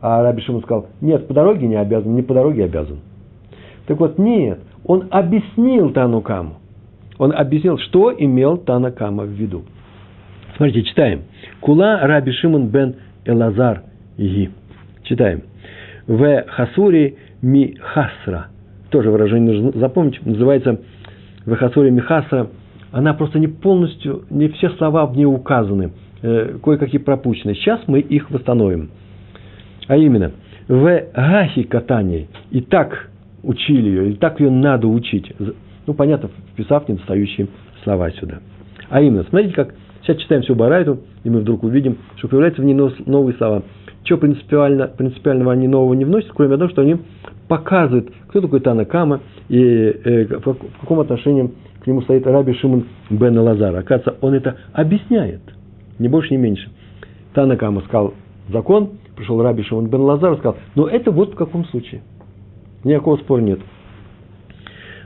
А 0.00 0.22
Раби 0.22 0.42
Шимон 0.42 0.62
сказал, 0.62 0.86
нет, 1.00 1.26
по 1.26 1.34
дороге 1.34 1.66
не 1.66 1.76
обязан, 1.76 2.14
не 2.14 2.22
по 2.22 2.34
дороге 2.34 2.64
обязан. 2.64 2.98
Так 3.86 3.98
вот, 3.98 4.18
нет, 4.18 4.60
он 4.84 5.08
объяснил 5.10 5.90
Тану 5.90 6.20
Каму. 6.22 6.59
Он 7.20 7.32
объяснил, 7.32 7.76
что 7.76 8.14
имел 8.16 8.56
Тана 8.56 8.90
Кама 8.90 9.24
в 9.24 9.28
виду. 9.28 9.64
Смотрите, 10.56 10.88
читаем. 10.88 11.24
Кула 11.60 12.00
Раби 12.00 12.32
Шимон 12.32 12.68
бен 12.68 12.94
Элазар 13.26 13.82
Ги. 14.16 14.50
Читаем. 15.02 15.42
В 16.06 16.44
Хасури 16.48 17.18
Михасра. 17.42 18.46
Тоже 18.88 19.10
выражение 19.10 19.52
нужно 19.52 19.78
запомнить. 19.78 20.24
Называется 20.24 20.80
в 21.44 21.54
Хасури 21.56 21.90
Михасра. 21.90 22.48
Она 22.90 23.12
просто 23.12 23.38
не 23.38 23.48
полностью, 23.48 24.24
не 24.30 24.48
все 24.48 24.70
слова 24.70 25.04
в 25.04 25.14
ней 25.14 25.26
указаны. 25.26 25.92
Э, 26.22 26.56
кое-какие 26.64 27.02
пропущены. 27.02 27.54
Сейчас 27.54 27.82
мы 27.86 28.00
их 28.00 28.30
восстановим. 28.30 28.88
А 29.88 29.96
именно, 29.98 30.32
в 30.68 31.02
гахи 31.14 31.64
катании, 31.64 32.28
и 32.50 32.62
так 32.62 33.10
учили 33.42 33.88
ее, 33.90 34.12
и 34.12 34.14
так 34.14 34.40
ее 34.40 34.50
надо 34.50 34.88
учить. 34.88 35.30
Ну, 35.90 35.94
понятно, 35.94 36.30
вписав 36.52 36.88
недостающие 36.88 37.48
слова 37.82 38.12
сюда. 38.12 38.38
А 38.90 39.00
именно, 39.00 39.24
смотрите, 39.28 39.54
как 39.54 39.74
сейчас 40.04 40.18
читаем 40.18 40.42
всю 40.42 40.54
Барайту, 40.54 41.00
и 41.24 41.30
мы 41.30 41.40
вдруг 41.40 41.64
увидим, 41.64 41.98
что 42.14 42.28
появляются 42.28 42.62
в 42.62 42.64
ней 42.64 42.74
новые 42.74 43.36
слова. 43.36 43.64
Что 44.04 44.16
принципиально, 44.16 44.86
принципиального 44.86 45.50
они 45.50 45.66
нового 45.66 45.94
не 45.94 46.04
вносят, 46.04 46.30
кроме 46.32 46.56
того, 46.56 46.70
что 46.70 46.82
они 46.82 46.98
показывают, 47.48 48.08
кто 48.28 48.40
такой 48.40 48.60
Танакама 48.60 49.18
и 49.48 49.58
э, 49.58 50.26
в, 50.26 50.56
каком 50.80 51.00
отношении 51.00 51.50
к 51.82 51.88
нему 51.88 52.02
стоит 52.02 52.24
Раби 52.24 52.54
Шимон 52.54 52.84
бен 53.10 53.36
Лазар. 53.36 53.74
Оказывается, 53.74 54.14
он 54.20 54.34
это 54.34 54.58
объясняет, 54.72 55.40
не 55.98 56.06
больше, 56.06 56.30
не 56.30 56.36
меньше. 56.36 56.70
Танакама 57.34 57.80
сказал 57.80 58.14
закон, 58.48 58.90
пришел 59.16 59.42
Раби 59.42 59.64
Шимон 59.64 59.88
бен 59.88 60.02
Лазар 60.02 60.34
и 60.34 60.36
сказал, 60.36 60.56
но 60.76 60.86
это 60.86 61.10
вот 61.10 61.32
в 61.32 61.34
каком 61.34 61.64
случае. 61.64 62.02
Никакого 62.84 63.16
спора 63.16 63.40
нет. 63.40 63.58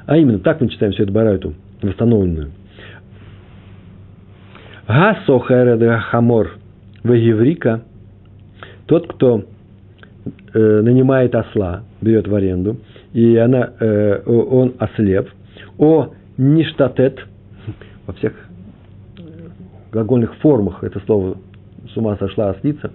А 0.07 0.17
именно, 0.17 0.39
так 0.39 0.61
мы 0.61 0.69
читаем 0.69 0.93
всю 0.93 1.05
эту 1.05 1.13
барайту, 1.13 1.55
восстановленную. 1.83 2.51
Гасохареда 4.87 5.99
хамор 5.99 6.59
вегеврика, 7.03 7.83
тот, 8.87 9.07
кто 9.07 9.45
э, 10.53 10.81
нанимает 10.83 11.35
осла, 11.35 11.85
берет 12.03 12.29
в 12.29 12.35
аренду, 12.35 12.77
и 13.15 13.37
она, 13.37 13.71
э, 13.81 14.23
он 14.27 14.75
ослеп, 14.79 15.31
о 15.79 16.13
ништатет, 16.37 17.21
во 18.07 18.13
всех 18.15 18.35
глагольных 19.91 20.35
формах 20.37 20.85
это 20.85 21.01
слово 21.07 21.39
с 21.93 21.97
ума 21.97 22.17
сошла 22.17 22.51
ослица, 22.51 22.91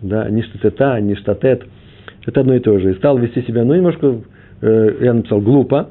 да, 0.00 0.28
ништатета, 0.28 1.00
ништатет, 1.00 1.64
это 2.24 2.40
одно 2.40 2.54
и 2.54 2.60
то 2.60 2.78
же. 2.78 2.92
И 2.92 2.94
стал 2.96 3.18
вести 3.18 3.42
себя, 3.42 3.64
ну, 3.64 3.74
немножко, 3.74 4.20
э, 4.60 4.96
я 5.00 5.14
написал, 5.14 5.40
глупо, 5.40 5.88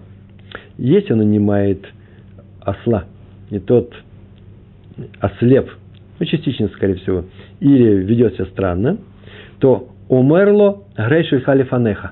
если 0.77 1.13
он 1.13 1.19
нанимает 1.19 1.85
осла, 2.61 3.05
и 3.49 3.59
тот 3.59 3.93
ослеп, 5.19 5.69
ну, 6.19 6.25
частично, 6.25 6.67
скорее 6.69 6.95
всего, 6.95 7.25
или 7.59 8.03
ведет 8.03 8.35
себя 8.35 8.45
странно, 8.45 8.97
то 9.59 9.89
умерло 10.09 10.83
грейшель 10.95 11.41
халифанеха. 11.41 12.11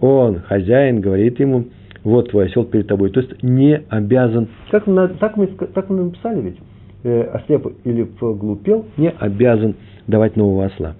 Он, 0.00 0.40
хозяин, 0.40 1.00
говорит 1.00 1.40
ему, 1.40 1.66
вот 2.02 2.30
твой 2.30 2.46
осел 2.46 2.64
перед 2.64 2.86
тобой. 2.86 3.10
То 3.10 3.20
есть 3.20 3.42
не 3.42 3.80
обязан, 3.88 4.48
как 4.70 4.86
мы, 4.86 5.08
так, 5.08 5.36
мы, 5.36 5.46
так 5.46 5.88
мы 5.88 6.04
написали 6.04 6.40
ведь, 6.40 6.56
э, 7.02 7.22
ослеп 7.22 7.66
или 7.84 8.04
поглупел, 8.04 8.86
не 8.96 9.10
обязан 9.10 9.74
давать 10.06 10.36
нового 10.36 10.66
осла. 10.66 10.94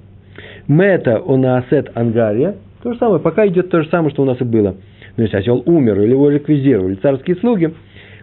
מתה 0.67 1.19
או 1.19 1.45
נעשית 1.45 1.91
אנגריא, 1.95 2.57
то 2.83 2.93
же 2.93 2.99
самое, 2.99 3.21
пока 3.21 3.47
идет 3.47 3.71
то 3.71 3.83
же 3.83 3.89
самое, 3.91 4.11
что 4.11 4.23
у 4.23 4.27
нас 4.27 4.41
и 4.41 4.45
было. 4.45 4.77
Но 5.17 5.23
если 5.23 5.37
осел 5.37 5.63
умер, 5.67 6.01
или 6.01 6.11
его 6.11 6.29
реквизировали 6.29 6.97
царские 6.97 7.37
слуги, 7.37 7.75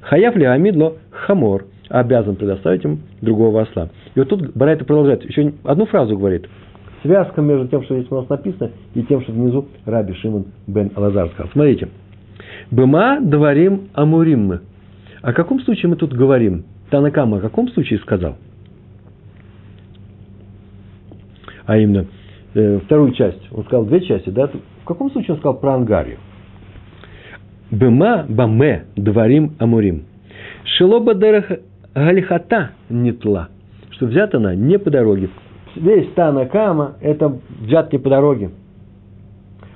חייב 0.01 0.35
להעמיד 0.35 0.45
לו 0.45 0.97
חמור, 1.11 1.65
обязан 1.89 2.35
предоставить 2.35 2.83
им 2.83 3.01
другого 3.21 3.61
осла. 3.61 3.89
И 4.15 4.19
вот 4.19 4.29
тут 4.29 4.55
Барайта 4.55 4.85
продолжает, 4.85 5.23
еще 5.23 5.53
одну 5.63 5.85
фразу 5.85 6.17
говорит. 6.17 6.47
Связка 7.01 7.41
между 7.41 7.67
тем, 7.67 7.83
что 7.83 7.97
здесь 7.97 8.11
у 8.11 8.15
нас 8.15 8.29
написано, 8.29 8.71
и 8.93 9.01
тем, 9.03 9.21
что 9.21 9.31
внизу 9.31 9.67
Раби 9.85 10.13
Шимон 10.13 10.45
бен 10.67 10.91
Элазар 10.95 11.29
сказал. 11.29 11.51
Смотрите. 11.51 11.89
Быма 12.69 13.19
дворим 13.21 13.89
амурим 13.93 14.45
мы. 14.45 14.59
О 15.21 15.33
каком 15.33 15.59
случае 15.61 15.89
мы 15.89 15.95
тут 15.95 16.13
говорим? 16.13 16.65
Танакама 16.89 17.37
о 17.37 17.41
каком 17.41 17.69
случае 17.69 17.99
сказал? 17.99 18.35
А 21.65 21.77
именно, 21.77 22.05
э, 22.53 22.79
вторую 22.79 23.13
часть. 23.13 23.41
Он 23.51 23.63
сказал 23.63 23.85
две 23.85 24.01
части, 24.01 24.29
да? 24.29 24.47
В 24.47 24.85
каком 24.85 25.11
случае 25.11 25.33
он 25.33 25.39
сказал 25.39 25.59
про 25.59 25.75
Ангарию? 25.75 26.17
Быма 27.71 28.25
баме 28.27 28.83
дворим 28.97 29.51
амурим. 29.59 30.03
Шилоба 30.65 31.13
дерах 31.13 31.45
галихата 31.95 32.71
нетла. 32.89 33.47
Что 33.91 34.07
взята 34.07 34.37
она 34.37 34.55
не 34.55 34.77
по 34.77 34.89
дороге. 34.89 35.29
Весь 35.75 36.11
Танакама– 36.13 36.95
это 37.01 37.33
взят 37.61 37.93
не 37.93 37.99
по 37.99 38.09
дороге. 38.09 38.49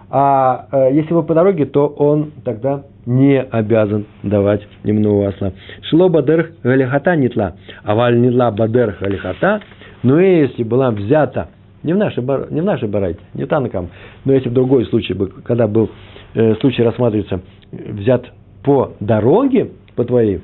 А 0.10 0.68
э, 0.72 0.90
если 0.94 1.14
вы 1.14 1.24
по 1.24 1.34
дороге, 1.34 1.66
то 1.66 1.88
он 1.88 2.32
тогда 2.44 2.84
не 3.06 3.42
обязан 3.42 4.06
давать 4.24 4.68
немного 4.84 5.30
осла. 5.30 5.54
Шло 5.90 6.10
бадерх 6.10 6.48
галихата 6.64 7.16
нетла. 7.16 7.56
А 7.84 7.96
валь 7.96 8.20
нетла 8.20 8.52
бадерх 8.52 9.00
галихата. 9.00 9.62
Но 10.04 10.20
если 10.20 10.64
была 10.64 10.92
взята 10.92 11.48
не 11.86 11.94
в 11.94 11.98
нашей, 11.98 12.24
не 12.52 12.62
в 12.62 12.66
нашей 12.66 12.90
барайте, 12.90 13.20
не 13.36 13.46
танкам, 13.46 13.90
но 14.26 14.34
если 14.34 14.50
в 14.50 14.54
другой 14.54 14.86
случай, 14.88 15.16
когда 15.44 15.68
был 15.68 15.92
э, 16.34 16.56
случай 16.56 16.82
рассматривается, 16.82 17.42
взят 17.72 18.26
по 18.64 18.94
дороге, 19.00 19.70
по 19.96 20.04
твоей, 20.04 20.42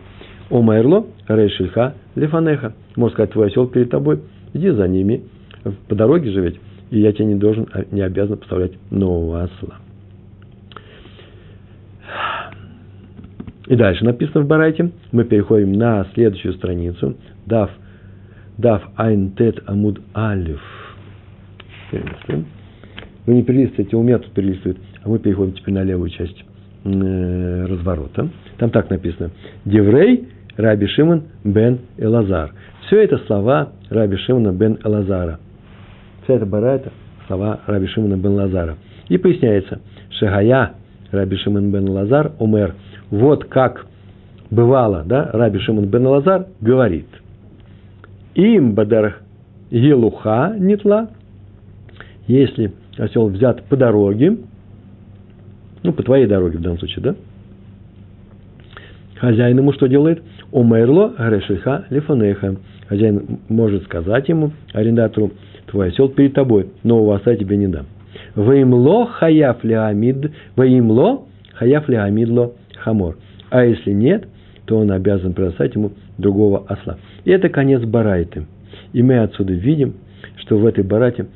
омерло, 0.51 1.07
рейшильха, 1.27 1.95
лифанеха. 2.15 2.73
Можно 2.95 3.13
сказать, 3.13 3.31
твой 3.31 3.47
осел 3.47 3.67
перед 3.67 3.89
тобой, 3.89 4.19
иди 4.53 4.69
за 4.69 4.87
ними, 4.87 5.23
по 5.87 5.95
дороге 5.95 6.29
же 6.31 6.41
ведь, 6.41 6.59
и 6.91 6.99
я 6.99 7.11
тебе 7.11 7.25
не 7.25 7.35
должен, 7.35 7.67
а, 7.73 7.85
не 7.89 8.01
обязан 8.01 8.37
поставлять 8.37 8.73
нового 8.91 9.43
осла. 9.43 9.77
И 13.65 13.75
дальше 13.75 14.05
написано 14.05 14.43
в 14.43 14.47
Барайте, 14.47 14.91
мы 15.11 15.23
переходим 15.23 15.73
на 15.73 16.05
следующую 16.13 16.53
страницу, 16.53 17.15
дав, 17.47 17.71
дав 18.59 18.83
айн 18.95 19.31
тет 19.31 19.63
амуд 19.65 19.99
алиф– 20.13 20.61
перелистываем. 21.91 22.45
Вы 23.25 23.33
не 23.35 23.43
перелистываете, 23.43 23.95
у 23.95 24.03
меня 24.03 24.17
тут 24.17 24.31
перелистывает, 24.31 24.77
а 25.03 25.09
мы 25.09 25.19
переходим 25.19 25.53
теперь 25.53 25.73
на 25.73 25.83
левую 25.83 26.09
часть 26.09 26.43
э, 26.83 27.65
разворота. 27.65 28.29
Там 28.57 28.69
так 28.71 28.89
написано. 28.89 29.31
Деврей 29.65 30.27
Раби 30.57 30.87
Шимон 30.87 31.23
бен 31.43 31.79
Элазар. 31.97 32.53
Все 32.85 33.03
это 33.03 33.17
слова 33.27 33.73
Раби 33.89 34.17
Шимона 34.17 34.51
бен 34.51 34.79
Элазара. 34.83 35.39
Вся 36.23 36.33
эта 36.35 36.45
бара 36.45 36.75
это 36.75 36.91
слова 37.27 37.59
Раби 37.67 37.87
Шимона 37.87 38.17
бен 38.17 38.33
Лазара. 38.33 38.77
И 39.09 39.17
поясняется, 39.17 39.81
Шагая 40.19 40.73
Раби 41.11 41.37
Шимон 41.37 41.71
бен 41.71 41.89
Лазар 41.89 42.31
умер. 42.39 42.75
Вот 43.09 43.45
как 43.45 43.85
бывало, 44.49 45.03
да, 45.05 45.29
Раби 45.33 45.59
Шимон 45.59 45.85
бен 45.85 46.07
Лазар 46.07 46.47
говорит. 46.59 47.07
Им 48.35 48.73
бадарах 48.73 49.21
елуха 49.69 50.55
нетла, 50.57 51.09
если 52.31 52.71
осел 52.97 53.27
взят 53.27 53.63
по 53.63 53.75
дороге, 53.75 54.37
ну, 55.83 55.93
по 55.93 56.03
твоей 56.03 56.27
дороге 56.27 56.57
в 56.57 56.61
данном 56.61 56.79
случае, 56.79 57.03
да? 57.03 57.15
Хозяин 59.15 59.57
ему 59.57 59.73
что 59.73 59.87
делает? 59.87 60.21
Умерло 60.51 61.13
грешиха 61.17 61.85
лифанеха. 61.89 62.57
Хозяин 62.87 63.39
может 63.49 63.83
сказать 63.83 64.27
ему, 64.29 64.51
арендатору, 64.73 65.31
твой 65.67 65.89
осел 65.89 66.09
перед 66.09 66.33
тобой, 66.33 66.69
нового 66.83 67.15
оса 67.15 67.35
тебе 67.35 67.55
не 67.57 67.67
дам. 67.67 67.85
Ваимло 68.35 69.05
хаяф 69.05 69.63
леамид, 69.63 70.31
ваимло 70.55 71.23
хаяф 71.53 71.87
леамидло 71.87 72.53
хамор. 72.77 73.17
А 73.49 73.63
если 73.63 73.91
нет, 73.91 74.27
то 74.65 74.77
он 74.77 74.91
обязан 74.91 75.33
предоставить 75.33 75.75
ему 75.75 75.91
другого 76.17 76.65
осла. 76.67 76.97
И 77.23 77.31
это 77.31 77.49
конец 77.49 77.81
барайты. 77.83 78.45
И 78.93 79.03
мы 79.03 79.19
отсюда 79.19 79.53
видим, 79.53 79.95
что 80.37 80.57
в 80.57 80.65
этой 80.65 80.83
барате 80.83 81.27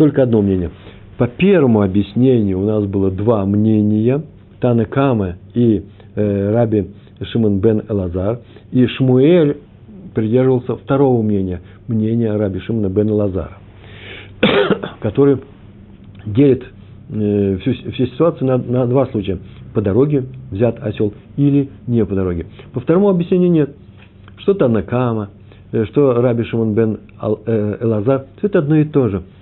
только 0.00 0.22
одно 0.22 0.40
мнение. 0.40 0.70
По 1.18 1.26
первому 1.26 1.82
объяснению 1.82 2.60
у 2.60 2.64
нас 2.64 2.86
было 2.86 3.10
два 3.10 3.44
мнения. 3.44 4.22
Тана 4.58 4.86
Кама 4.86 5.36
и 5.52 5.84
э, 6.14 6.52
Раби 6.54 6.86
Шимон 7.20 7.58
бен 7.58 7.82
Элазар. 7.86 8.40
И 8.72 8.86
Шмуэль 8.86 9.58
придерживался 10.14 10.76
второго 10.76 11.20
мнения, 11.20 11.60
мнения 11.86 12.34
Раби 12.34 12.60
Шимона 12.60 12.88
бен 12.88 13.10
Элазара, 13.10 13.58
который 15.02 15.36
делит 16.24 16.64
э, 17.10 17.58
всю, 17.60 17.92
всю 17.92 18.06
ситуацию 18.06 18.48
на, 18.48 18.56
на 18.56 18.86
два 18.86 19.04
случая. 19.08 19.38
По 19.74 19.82
дороге 19.82 20.24
взят 20.50 20.82
осел 20.82 21.12
или 21.36 21.68
не 21.86 22.06
по 22.06 22.14
дороге. 22.14 22.46
По 22.72 22.80
второму 22.80 23.10
объяснению 23.10 23.50
нет. 23.50 23.76
Что 24.38 24.54
Танакама, 24.54 25.28
э, 25.72 25.84
что 25.90 26.14
Раби 26.22 26.44
Шимон 26.44 26.72
бен 26.72 27.00
э, 27.20 27.76
Элазар, 27.82 28.24
все 28.38 28.46
это 28.46 28.60
одно 28.60 28.76
и 28.76 28.84
то 28.84 29.08
же– 29.10 29.24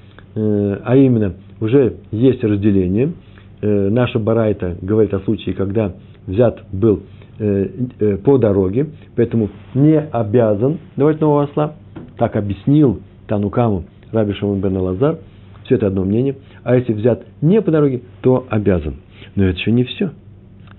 а 0.41 0.97
именно, 0.97 1.35
уже 1.61 1.97
есть 2.11 2.43
разделение. 2.45 3.13
Э, 3.61 3.89
наша 3.89 4.19
барайта 4.19 4.77
говорит 4.81 5.13
о 5.15 5.21
случае, 5.21 5.55
когда 5.55 5.95
взят 6.27 6.65
был 6.73 7.03
э, 7.39 8.19
по 8.25 8.39
дороге, 8.39 8.89
поэтому 9.17 9.51
не 9.75 9.99
обязан 9.99 10.79
давать 10.97 11.21
нового 11.21 11.45
осла. 11.45 11.75
Так 12.17 12.37
объяснил 12.37 13.01
Танукаму 13.27 13.85
Раби 14.13 14.33
Шамон 14.35 14.61
бен 14.61 14.77
Лазар. 14.77 15.19
Все 15.65 15.75
это 15.75 15.89
одно 15.89 16.05
мнение. 16.05 16.37
А 16.63 16.77
если 16.77 16.93
взят 16.93 17.25
не 17.41 17.61
по 17.61 17.71
дороге, 17.71 18.03
то 18.23 18.47
обязан. 18.49 18.97
Но 19.35 19.45
это 19.45 19.59
еще 19.59 19.73
не 19.73 19.85
все. 19.85 20.13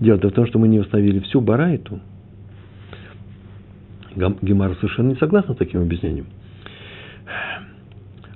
Дело 0.00 0.16
в 0.16 0.32
том, 0.32 0.46
что 0.46 0.58
мы 0.58 0.68
не 0.68 0.80
установили 0.80 1.20
всю 1.20 1.40
барайту. 1.40 2.00
Гемара 4.16 4.74
совершенно 4.74 5.10
не 5.10 5.16
согласна 5.16 5.54
с 5.54 5.58
таким 5.58 5.82
объяснением. 5.82 6.26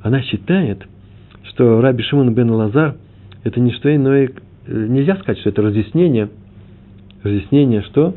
Она 0.02 0.22
считает, 0.22 0.86
что 1.54 1.80
Раби 1.80 2.02
Шимон 2.02 2.34
бен 2.34 2.50
Лазар– 2.50 2.96
это 3.44 3.60
не 3.60 3.72
что 3.72 3.94
иное, 3.94 4.30
э, 4.66 4.86
нельзя 4.88 5.16
сказать, 5.16 5.38
что 5.38 5.50
это 5.50 5.62
разъяснение, 5.62 6.28
разъяснение, 7.22 7.82
что 7.82 8.14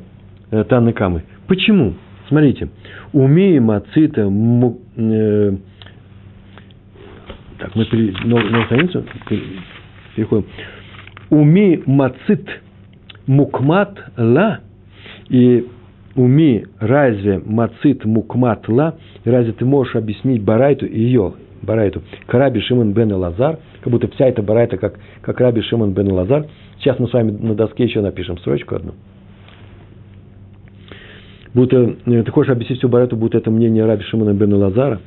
э, 0.50 0.64
Танны 0.64 0.92
Камы. 0.94 1.24
Почему? 1.48 1.94
Смотрите, 2.28 2.70
умеем 3.14 3.66
мацита, 3.66 4.22
э, 4.98 5.52
так, 7.60 7.76
мы 7.76 7.86
пере, 7.86 8.14
новую, 8.26 8.52
новую 8.52 8.66
страницу 8.66 9.04
переходим. 10.16 10.46
Уми 11.30 11.84
мацит 11.86 12.48
мукмат 13.28 14.00
ла 14.18 14.60
и 15.30 15.68
уми 16.16 16.66
разве 16.80 17.40
мацит 17.46 18.06
мукмат 18.06 18.68
ла, 18.68 18.96
разве 19.26 19.54
ты 19.54 19.66
можешь 19.66 19.96
объяснить 19.96 20.42
Барайту 20.42 20.86
ее, 20.86 21.34
Барайту, 21.62 22.02
как 22.26 22.40
Раби 22.40 22.60
Шимон 22.60 22.94
бен 22.94 23.12
Элазар, 23.14 23.60
как 23.82 23.92
будто 23.92 24.08
вся 24.10 24.28
эта 24.28 24.42
Барайта, 24.42 24.78
как, 24.78 25.00
как 25.22 25.40
Раби 25.40 25.62
Шимон 25.62 25.94
бен 25.94 26.12
Элазар. 26.12 26.46
Сейчас 26.80 27.00
мы 27.00 27.08
с 27.08 27.14
вами 27.14 27.32
на 27.32 27.56
доске 27.56 27.86
еще 27.86 28.02
напишем 28.02 28.38
строчку 28.38 28.76
одну. 28.76 28.94
Будто, 31.54 31.96
э, 32.06 32.24
ты 32.24 32.32
хочешь 32.32 32.52
объяснить 32.52 32.80
всю 32.80 32.90
Барайту, 32.90 33.16
будто 33.16 33.38
это 33.38 33.50
мнение 33.50 33.86
Раби 33.86 34.04
Шимона 34.04 34.34
бен 34.34 34.54
Лазара. 34.54 35.00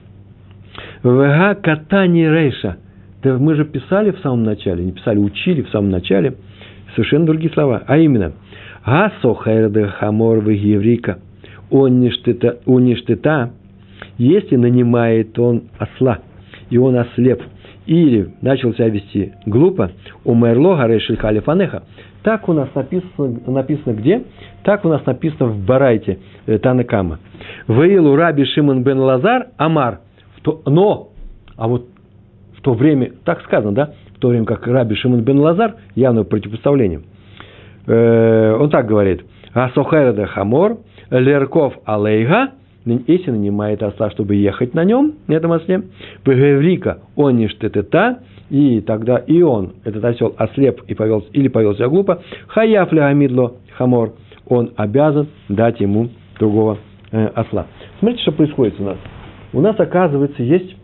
והא 1.03 1.55
קתני 1.55 2.29
רישא. 2.29 2.77
Да 3.23 3.37
мы 3.37 3.55
же 3.55 3.65
писали 3.65 4.11
в 4.13 4.19
самом 4.21 4.45
начале, 4.45 4.83
не 4.83 4.93
писали, 4.93 5.19
учили 5.19 5.63
в 5.63 5.69
самом 5.71 5.91
начале 5.91 6.35
совершенно 6.95 7.27
другие 7.27 7.53
слова. 7.53 7.83
А 7.87 7.99
именно, 7.99 8.33
השוכר 8.83 9.35
את 9.35 9.87
החמור 9.87 10.49
והבריקה, 10.49 11.19
он 11.71 12.01
не 12.01 12.11
штыта, 12.11 13.51
если 14.19 14.57
нанимает 14.57 15.39
он 15.39 15.65
осла, 15.79 16.21
и 16.71 16.79
он 16.79 16.97
ослеп, 16.97 17.43
или 17.87 18.33
начал 18.41 18.73
себя 18.75 18.89
вести 18.89 19.33
глупо, 19.47 19.91
умерло 20.25 20.77
гарешель 20.77 21.17
халифанеха. 21.17 21.83
Так 22.23 22.49
у 22.49 22.53
нас 22.53 22.69
написано, 22.75 23.41
написано 23.47 23.95
где? 23.95 24.23
Так 24.63 24.85
у 24.85 24.89
нас 24.89 25.05
написано 25.07 25.47
в 25.47 25.65
Барайте 25.65 26.19
э, 26.47 26.59
Танакама. 26.59 27.19
Ваилу 27.67 28.15
раби 28.15 28.45
Шимон 28.45 28.83
бен 28.83 28.99
Лазар 28.99 29.49
Амар. 29.57 30.01
Но, 30.67 31.09
а 31.57 31.69
вот 31.69 31.87
в 32.57 32.63
то 32.63 32.75
время, 32.75 33.13
так 33.25 33.43
сказано, 33.43 33.73
да, 33.73 33.95
в 34.17 34.21
то 34.21 34.29
время 34.29 34.45
как 34.45 34.67
раби 34.67 34.95
Шимон 34.97 35.23
бен 35.23 35.39
Лазар, 35.39 35.77
явное 35.95 36.25
противопоставление, 36.25 37.01
э, 37.87 38.57
он 38.59 38.69
так 38.69 38.87
говорит, 38.87 39.25
השוכר 39.55 40.11
את 40.11 40.27
החמור, 40.27 40.79
לרכוב 41.11 41.75
עליה, 41.87 42.51
если 42.85 43.31
нанимает 43.31 43.83
осла, 43.83 44.11
чтобы 44.11 44.35
ехать 44.37 44.75
на 44.75 44.85
нем, 44.85 45.15
на 45.27 45.35
этом 45.35 45.53
осле, 45.53 45.83
והבריקה, 46.25 46.99
או 47.17 47.37
נשתטתה, 47.37 48.21
и 48.49 48.81
тогда 48.81 49.17
и 49.19 49.43
он, 49.43 49.75
этот 49.85 50.05
осел, 50.05 50.35
ослеп 50.37 50.83
и 50.89 50.95
повел, 50.95 51.25
или 51.33 51.49
повел 51.49 51.75
себя 51.75 51.89
глупо, 51.89 52.23
חייב 52.49 53.07
להעמיד 53.07 53.43
לו 53.43 53.55
חמור, 53.77 54.13
он 54.47 54.73
обязан 54.77 55.29
дать 55.49 55.81
ему 55.81 56.09
другого 56.39 56.79
э, 57.13 57.27
осла. 57.35 57.67
Смотрите, 57.99 58.23
что 58.23 58.33
происходит 58.33 58.81
у 58.81 58.85
нас. 58.85 58.97
У 59.53 59.61
нас, 59.61 59.79
оказывается, 59.79 60.43
есть 60.43 60.77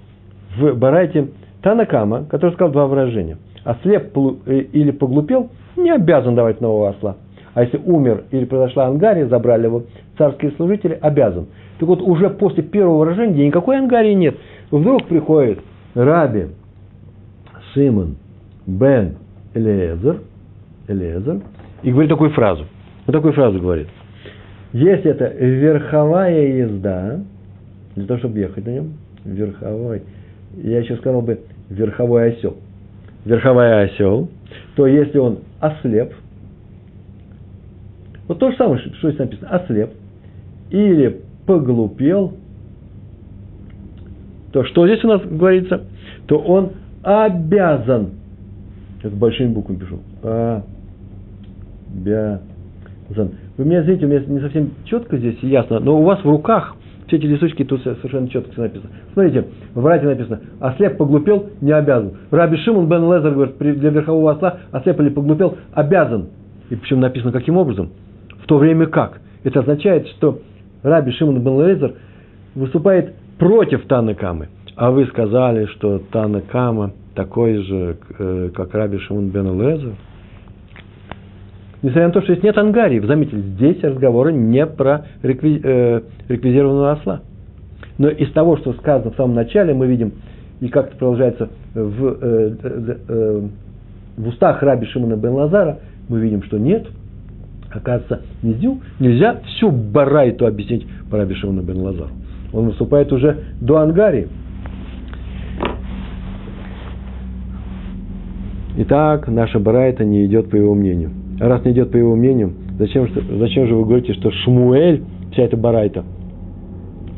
в 0.57 0.75
Барайте 0.75 1.29
תנא 1.63 1.89
קמא, 1.89 2.25
который 2.25 2.53
сказал 2.53 2.73
два 2.73 2.87
выражения. 2.87 3.39
Ослеп 3.65 4.17
э, 4.47 4.61
или 4.73 4.91
поглупел, 4.93 5.51
не 5.77 5.91
обязан 5.91 6.35
давать 6.35 6.61
нового 6.61 6.91
осла. 6.91 7.17
А 7.55 7.63
если 7.63 7.79
умер 7.79 8.25
или 8.31 8.45
произошла 8.45 8.87
ангария, 8.87 9.27
забрали 9.27 9.65
его 9.65 9.85
царские 10.19 10.53
служители, 10.53 10.99
обязан. 11.01 11.47
Так 11.79 11.89
вот, 11.89 12.01
уже 12.01 12.31
после 12.31 12.63
первого 12.63 13.13
где 13.15 13.47
никакой 13.47 13.79
ангарии 13.79 14.15
нет, 14.15 14.37
вдруг 14.71 15.07
приходит 15.07 15.61
Раби 15.95 16.47
Шимон 17.73 18.17
бен 18.67 19.17
Элиезер, 19.55 20.21
Элиезер 20.89 21.41
и 21.83 21.91
говорит 21.91 22.11
такую 22.11 22.31
фразу. 22.31 22.65
Вот 23.07 23.13
такую 23.13 23.35
фразу 23.35 23.61
говорит. 23.61 23.89
Если 24.73 25.11
это 25.11 25.29
верховая 25.29 26.49
езда, 26.49 27.21
для 27.95 28.07
того, 28.07 28.19
чтобы 28.19 28.39
ехать 28.39 28.67
на 28.67 28.71
нем, 28.71 28.93
верховой, 29.25 30.03
я 30.57 30.81
еще 30.81 30.97
сказал 30.97 31.23
бы 31.23 31.41
верховой 31.71 32.33
осел. 32.33 32.57
Верховой 33.25 33.85
осел, 33.85 34.29
то 34.75 34.87
если 34.87 35.19
он 35.19 35.41
ослеп, 35.61 36.13
вот 38.29 38.39
то 38.39 38.51
же 38.51 38.57
самое, 38.57 38.81
что 38.81 39.09
здесь 39.09 39.19
написано, 39.19 39.51
ослеп, 39.51 39.91
или 40.71 41.23
поглупел, 41.47 42.33
то 44.53 44.65
что 44.65 44.87
здесь 44.87 45.05
у 45.05 45.09
нас 45.09 45.23
говорится? 45.23 45.83
То 46.27 46.39
он 46.39 46.71
обязан, 47.03 48.11
это 49.03 49.15
большими 49.15 49.53
буквами 49.53 49.79
пишу, 49.79 50.01
обязан. 51.93 52.41
Вы 53.57 53.65
меня 53.65 53.83
знаете, 53.85 54.07
у 54.07 54.09
меня 54.09 54.21
не 54.27 54.41
совсем 54.41 54.71
четко 54.85 55.17
здесь 55.17 55.39
ясно, 55.43 55.79
но 55.81 55.99
у 56.01 56.03
вас 56.03 56.21
в 56.21 56.29
руках 56.29 56.77
все 57.07 57.17
эти 57.19 57.27
листочки 57.27 57.65
тут 57.65 57.83
совершенно 57.83 58.29
четко 58.29 58.51
все 58.53 58.63
написано. 58.63 58.91
Смотрите, 59.13 59.45
в 59.75 59.87
Рате 59.87 60.07
написано, 60.07 60.41
ослеп 60.59 60.97
поглупел, 60.97 61.51
не 61.61 61.71
обязан. 61.73 62.15
Раби 62.33 62.57
Шимон 62.59 62.89
бен 62.89 63.05
Лезер 63.05 63.33
говорит, 63.33 63.57
для 63.79 63.91
верхового 63.91 64.33
осла 64.33 64.59
ослеп 64.73 65.01
или 65.01 65.11
поглупел, 65.11 65.57
обязан. 65.73 66.27
И 66.69 66.75
причем 66.75 66.99
написано 67.01 67.31
каким 67.31 67.57
образом? 67.57 67.91
В 68.43 68.47
то 68.47 68.59
время 68.59 68.87
как? 68.87 69.21
Это 69.45 69.61
означает, 69.61 70.09
что 70.09 70.41
Раби 70.87 71.11
Шимон 71.11 71.41
бен 71.41 71.61
Лезер 71.67 71.95
выступает 72.55 73.15
против 73.39 73.87
Таны 73.87 74.15
Камы. 74.15 74.49
А 74.77 74.93
вы 74.93 75.07
сказали, 75.07 75.67
что 75.67 75.99
Тана 76.13 76.41
Кама 76.41 76.93
такой 77.15 77.57
же, 77.65 77.97
э, 78.19 78.51
как 78.55 78.73
Раби 78.73 78.99
Шимон 78.99 79.31
бен 79.31 79.61
Лезер. 79.61 79.95
Несмотря 81.83 82.07
на 82.07 82.13
то, 82.13 82.23
что 82.23 82.33
здесь 82.35 82.45
нет 82.45 82.57
ангарии, 82.57 83.01
заметьте, 83.01 83.37
здесь 83.37 83.83
разговоры 83.83 84.33
не 84.33 84.65
про 84.65 85.07
реквиз, 85.23 85.61
э, 85.65 86.03
реквизированного 86.29 86.93
осла. 86.93 87.21
Но 87.99 88.09
из 88.09 88.31
того, 88.33 88.57
что 88.59 88.73
сказано 88.75 89.11
в 89.11 89.17
самом 89.17 89.35
начале, 89.35 89.75
мы 89.75 89.89
видим, 89.89 90.13
и 90.61 90.69
как 90.69 90.89
это 90.89 90.97
продолжается 90.99 91.49
в, 91.75 92.07
э, 92.07 92.57
э, 92.63 92.97
э, 93.09 93.41
в 94.19 94.29
устах 94.29 94.63
раби 94.63 94.87
Шимона 94.87 95.17
бен 95.17 95.33
Лазара, 95.33 95.81
мы 96.09 96.21
видим, 96.21 96.45
что 96.45 96.59
нет. 96.59 96.87
Оказывается, 97.73 98.23
нельзя, 98.43 98.77
нельзя 99.01 99.41
всю 99.45 99.71
барайту 99.71 100.47
объяснить 100.47 100.87
по 101.11 101.19
раби 101.19 101.35
Шимона 101.35 101.61
бен 101.61 101.79
Лазару. 101.79 102.11
Он 102.53 102.67
выступает 102.67 103.13
уже 103.13 103.39
до 103.61 103.79
ангарии. 103.79 104.29
Итак, 108.79 109.29
наша 109.29 109.59
барайта 109.59 110.05
не 110.05 110.27
идет 110.27 110.51
по 110.51 110.57
его 110.57 110.75
мнению. 110.75 111.11
А 111.41 111.49
раз 111.49 111.65
не 111.65 111.73
идет 111.73 111.91
по 111.91 111.97
его 111.97 112.15
мнению, 112.15 112.53
зачем, 112.79 113.09
зачем 113.39 113.67
же 113.67 113.75
вы 113.75 113.85
говорите, 113.85 114.15
что 114.15 114.31
Шмуэль, 114.31 115.03
вся 115.33 115.43
эта 115.43 115.57
барайта, 115.57 116.05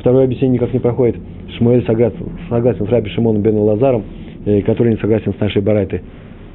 второе 0.01 0.25
объяснение 0.25 0.55
никак 0.55 0.73
не 0.73 0.81
проходит. 0.81 1.17
Шмуэль 1.57 1.85
согласен, 1.85 2.31
согласен 2.49 2.87
с 2.87 2.91
Раби 2.91 3.11
Шимоном 3.11 3.43
бен 3.43 3.57
Лазаром, 3.57 4.05
э, 4.45 4.63
который 4.63 4.93
не 4.93 4.99
согласен 4.99 5.35
с 5.35 5.41
нашей 5.41 5.63
барайтой. 5.63 6.03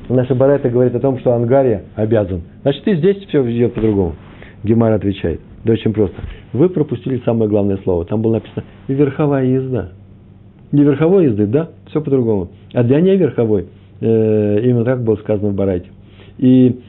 Наша 0.10 0.36
барайта 0.36 0.70
говорит 0.70 0.96
о 0.96 1.00
том, 1.00 1.20
что 1.20 1.34
Ангария 1.34 1.84
обязан. 1.96 2.42
Значит, 2.64 2.88
и 2.88 2.96
здесь 2.96 3.18
все 3.28 3.50
идет 3.50 3.74
по-другому. 3.74 4.16
Гемар 4.64 4.94
отвечает. 4.94 5.40
Да 5.64 5.74
очень 5.74 5.94
просто. 5.94 6.16
Вы 6.52 6.70
пропустили 6.70 7.22
самое 7.26 7.50
главное 7.50 7.78
слово. 7.84 8.06
Там 8.06 8.22
было 8.22 8.34
написано 8.34 8.64
верховая 8.88 9.46
езда. 9.46 9.92
Не 10.72 10.84
верховой 10.84 11.26
езды, 11.26 11.46
да? 11.46 11.70
Все 11.88 12.02
по-другому. 12.02 12.50
А 12.74 12.84
для 12.84 13.00
неверховой, 13.00 13.68
э, 14.02 14.60
именно 14.64 14.84
так 14.84 15.04
было 15.04 15.16
сказано 15.18 15.50
в 15.50 15.56
Барайте. 15.56 15.88
И 16.38 16.80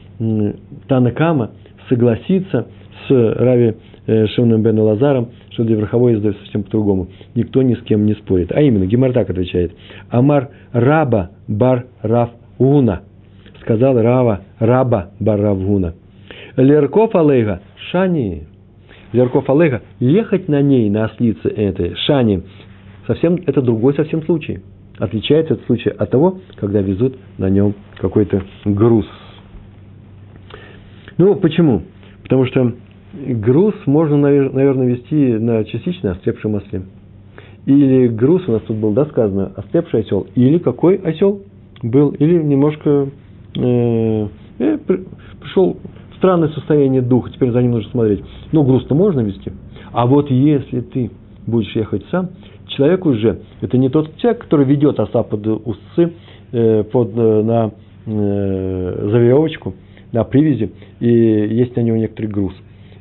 Танакама 0.87 1.51
согласится 1.87 2.67
с 3.07 3.11
Рави 3.11 3.75
э, 4.07 4.27
Шимоном 4.27 4.63
бен 4.63 4.79
Лазаром, 4.79 5.29
что 5.51 5.63
для 5.63 5.75
верховой 5.75 6.13
езды 6.13 6.33
совсем 6.33 6.63
по-другому. 6.63 7.07
Никто 7.35 7.61
ни 7.61 7.75
с 7.75 7.81
кем 7.83 8.05
не 8.05 8.13
спорит. 8.15 8.51
А 8.51 8.61
именно, 8.61 8.85
Гемар 8.85 9.13
так 9.13 9.29
отвечает. 9.29 9.71
Амар 10.09 10.49
раба 10.73 11.29
бар 11.47 11.85
рав 12.01 12.31
уна. 12.57 13.01
Сказал 13.61 13.99
Рава, 13.99 14.41
раба 14.59 15.11
бар 15.19 15.39
рав 15.39 15.57
уна. 15.57 15.93
Лерков 16.57 17.15
алейга 17.15 17.61
шани. 17.91 18.47
Лерков 19.13 19.49
алейга, 19.49 19.81
ехать 19.99 20.47
на 20.47 20.61
ней, 20.61 20.89
на 20.89 21.05
ослице 21.05 21.47
этой, 21.47 21.95
шани, 21.95 22.43
совсем, 23.07 23.39
это 23.45 23.61
другой 23.61 23.93
совсем 23.95 24.23
случай. 24.23 24.61
Отличается 24.97 25.53
этот 25.55 25.65
случай 25.67 25.89
от 25.89 26.09
того, 26.09 26.39
когда 26.57 26.81
везут 26.81 27.17
на 27.37 27.49
нем 27.49 27.75
какой-то 27.97 28.43
груз– 28.65 29.05
ну, 31.17 31.35
почему? 31.35 31.83
Потому 32.23 32.45
что 32.45 32.73
груз 33.13 33.73
можно, 33.85 34.17
наверное, 34.17 34.87
вести 34.87 35.15
на 35.15 35.63
частично 35.63 36.11
ослепшем 36.11 36.51
масле. 36.51 36.83
Или 37.65 38.07
груз 38.07 38.47
у 38.47 38.51
нас 38.51 38.61
тут 38.63 38.77
был, 38.77 38.91
да, 38.91 39.05
сказано, 39.05 39.53
ослепший 39.55 40.01
осел. 40.01 40.27
Или 40.35 40.57
какой 40.57 40.97
осел 40.97 41.41
был, 41.89 42.09
или 42.11 42.41
немножко 42.41 43.09
э, 43.55 44.27
э, 44.59 44.77
пришел 45.39 45.77
в 46.11 46.15
странное 46.17 46.49
состояние 46.49 47.01
духа, 47.01 47.31
теперь 47.31 47.51
за 47.51 47.61
ним 47.61 47.71
нужно 47.71 47.91
смотреть. 47.91 48.23
Ну, 48.51 48.63
груз-то 48.63 48.95
можно 48.95 49.21
вести. 49.21 49.51
А 49.91 50.05
вот 50.05 50.29
если 50.29 50.81
ты 50.81 51.11
будешь 51.47 51.75
ехать 51.75 52.03
сам, 52.11 52.29
человек 52.67 53.05
уже, 53.05 53.39
это 53.61 53.77
не 53.77 53.89
тот 53.89 54.15
человек, 54.17 54.43
который 54.43 54.65
ведет 54.65 54.99
оса 54.99 55.23
под 55.23 55.45
усы, 55.47 56.13
э, 56.51 56.83
под, 56.83 57.11
э, 57.15 57.43
на, 57.43 57.71
э, 58.05 59.09
за 59.11 59.59
на 60.11 60.23
привязи, 60.23 60.71
и 60.99 61.07
есть 61.09 61.75
на 61.75 61.81
него 61.81 61.97
некоторый 61.97 62.27
груз. 62.27 62.53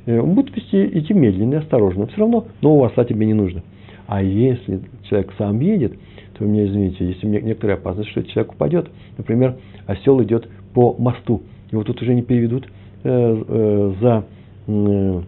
Э, 0.06 0.20
он 0.20 0.34
будет 0.34 0.54
вести, 0.56 0.98
идти 0.98 1.14
медленно 1.14 1.54
и 1.54 1.58
осторожно. 1.58 2.06
Все 2.08 2.18
равно 2.20 2.46
нового 2.60 2.88
осла 2.88 3.04
тебе 3.04 3.26
не 3.26 3.34
нужно. 3.34 3.62
А 4.06 4.22
если 4.22 4.80
человек 5.08 5.32
сам 5.38 5.60
едет, 5.60 5.94
то, 6.38 6.44
мне 6.44 6.66
извините, 6.66 7.06
есть 7.06 7.22
некоторая 7.22 7.76
опасность, 7.76 8.10
что 8.10 8.22
человек 8.24 8.52
упадет. 8.52 8.88
Например, 9.16 9.56
осел 9.86 10.22
идет 10.22 10.48
по 10.72 10.94
мосту. 10.98 11.42
Его 11.70 11.84
тут 11.84 12.00
уже 12.02 12.14
не 12.14 12.22
переведут 12.22 12.66
э, 13.04 13.44
э, 13.48 13.94
за, 14.00 14.24
э, 14.66 15.22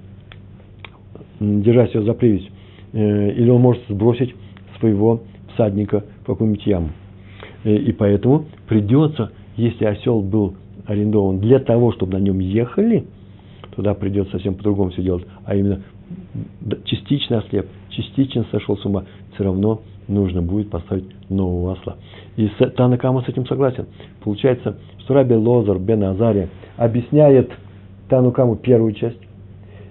держась 1.41 1.95
его 1.95 2.05
за 2.05 2.15
привязь. 2.15 2.49
Или 2.93 3.51
он 3.51 3.61
может 3.61 3.83
сбросить 3.89 4.35
своего 4.79 5.21
всадника 5.53 6.05
в 6.23 6.27
какую-нибудь 6.27 6.67
яму. 6.67 6.91
И 7.65 7.93
поэтому 7.93 8.47
придется, 8.69 9.33
если 9.57 9.85
осел 9.85 10.23
был 10.23 10.55
арендован 10.87 11.41
для 11.41 11.59
того, 11.59 11.93
чтобы 11.93 12.15
на 12.15 12.23
нем 12.23 12.39
ехали, 12.39 13.05
туда 13.75 13.93
придется 13.95 14.33
совсем 14.33 14.55
по-другому 14.55 14.91
все 14.91 15.03
делать, 15.03 15.27
а 15.45 15.57
именно 15.57 15.83
частично 16.85 17.39
ослеп, 17.39 17.67
частично 17.91 18.47
сошел 18.51 18.79
с 18.79 18.85
ума, 18.87 19.05
все 19.35 19.45
равно 19.45 19.83
нужно 20.09 20.43
будет 20.43 20.71
поставить 20.71 21.05
нового 21.31 21.73
осла. 21.73 21.97
И 22.37 22.49
Танакама 22.77 23.23
с 23.23 23.29
этим 23.29 23.47
согласен. 23.47 23.87
Получается, 24.23 24.77
что 25.01 25.15
Раби 25.15 25.35
Лозар 25.35 25.79
бен 25.79 26.03
Азария 26.05 26.49
объясняет 26.77 27.51
Танукаму 28.09 28.57
первую 28.57 28.93
часть, 28.93 29.21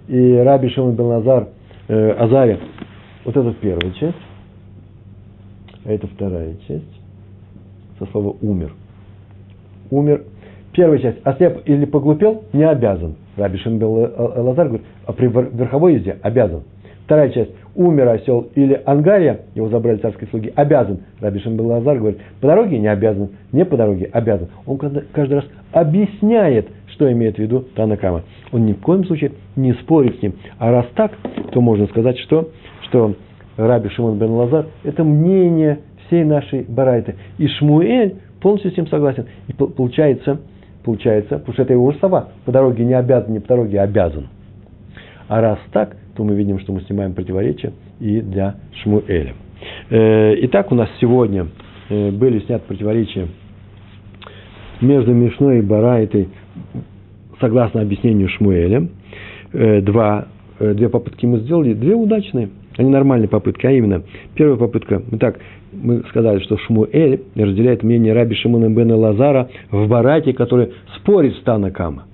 и 0.07 0.33
Раби 0.37 0.69
Шимон 0.69 0.95
бен 0.95 1.11
Азар, 1.11 1.49
э, 1.87 2.11
Азария, 2.11 2.59
вот 3.25 3.35
это 3.35 3.53
первая 3.53 3.91
часть, 3.93 4.15
а 5.83 5.91
это 5.91 6.07
вторая 6.07 6.55
часть, 6.67 7.01
со 7.99 8.05
слова 8.07 8.35
«умер». 8.41 8.73
Умер. 9.91 10.23
Первая 10.71 10.99
часть. 10.99 11.19
Ослеп 11.23 11.61
или 11.65 11.85
поглупел, 11.85 12.43
не 12.51 12.67
обязан. 12.67 13.15
Раби 13.37 13.57
Шимон 13.57 13.79
бен 13.79 13.87
Лазар 13.87 14.67
говорит, 14.67 14.85
а 15.05 15.13
при 15.13 15.27
верховой 15.27 15.95
езде 15.95 16.17
обязан. 16.21 16.63
Вторая 17.05 17.29
часть. 17.29 17.51
Умер 17.75 18.07
осел 18.07 18.47
или 18.55 18.81
ангария, 18.85 19.41
его 19.53 19.67
забрали 19.67 19.97
царские 19.97 20.29
слуги, 20.29 20.51
обязан. 20.55 20.99
Раби 21.19 21.39
Шимбел 21.39 21.67
Лазар 21.67 21.97
говорит, 21.97 22.19
по 22.39 22.47
дороге 22.47 22.79
не 22.79 22.87
обязан, 22.87 23.29
не 23.51 23.65
по 23.65 23.75
дороге 23.75 24.09
обязан. 24.13 24.47
Он 24.65 24.77
каждый 24.77 25.35
раз 25.35 25.45
объясняет, 25.73 26.69
что 26.87 27.11
имеет 27.11 27.35
в 27.35 27.39
виду 27.39 27.65
Танакама. 27.75 28.23
Он 28.53 28.65
ни 28.65 28.71
в 28.71 28.79
коем 28.79 29.03
случае 29.03 29.33
не 29.57 29.73
спорит 29.73 30.17
с 30.19 30.21
ним. 30.21 30.35
А 30.57 30.71
раз 30.71 30.85
так, 30.95 31.11
то 31.51 31.59
можно 31.59 31.85
сказать, 31.87 32.17
что, 32.19 32.49
что 32.83 33.15
Раби 33.57 33.89
Шимон 33.89 34.17
бен 34.17 34.31
Лазар– 34.31 34.67
это 34.85 35.03
мнение 35.03 35.79
всей 36.07 36.23
нашей 36.23 36.63
барайты. 36.63 37.15
И 37.37 37.47
Шмуэль 37.47 38.15
полностью 38.41 38.71
с 38.71 38.77
ним 38.77 38.87
согласен. 38.87 39.25
И 39.47 39.53
получается, 39.53 40.39
получается, 40.83 41.39
потому 41.39 41.53
что 41.53 41.63
это 41.63 41.73
его 41.73 41.91
слова, 41.93 42.29
по 42.45 42.53
дороге 42.53 42.85
не 42.85 42.93
обязан, 42.93 43.33
не 43.33 43.39
по 43.39 43.49
дороге 43.49 43.81
обязан. 43.81 44.27
А 45.27 45.41
раз 45.41 45.59
так, 45.73 45.97
то 46.15 46.23
мы 46.23 46.35
видим, 46.35 46.59
что 46.59 46.71
мы 46.71 46.81
снимаем 46.81 47.13
противоречия 47.13 47.73
и 47.99 48.21
для 48.21 48.55
Шмуэля. 48.81 49.33
Э, 49.89 50.35
итак, 50.45 50.71
у 50.71 50.75
нас 50.75 50.89
сегодня 50.99 51.47
э, 51.89 52.11
были 52.11 52.39
сняты 52.39 52.65
противоречия 52.67 53.27
между 54.81 55.13
Мишной 55.13 55.59
и 55.59 55.61
Барайтой, 55.61 56.29
согласно 57.39 57.81
объяснению 57.81 58.29
Шмуэля. 58.29 58.87
Э, 59.53 59.81
два, 59.81 60.27
две 60.59 60.89
попытки 60.89 61.25
мы 61.25 61.39
сделали, 61.39 61.73
две 61.73 61.95
удачные, 61.95 62.49
они 62.77 62.89
нормальные 62.89 63.27
попытки, 63.27 63.65
а 63.65 63.71
именно, 63.71 64.03
первая 64.35 64.57
попытка, 64.57 65.01
мы 65.11 65.17
так, 65.17 65.39
мы 65.73 66.03
сказали, 66.09 66.39
что 66.39 66.57
Шмуэль 66.57 67.21
разделяет 67.35 67.83
мнение 67.83 68.13
Раби 68.13 68.35
Шимона 68.35 68.69
бена 68.69 68.95
Лазара 68.95 69.49
в 69.71 69.87
Барате, 69.87 70.33
который 70.33 70.71
спорит 70.97 71.35
с 71.35 71.41
Танакама. 71.41 72.05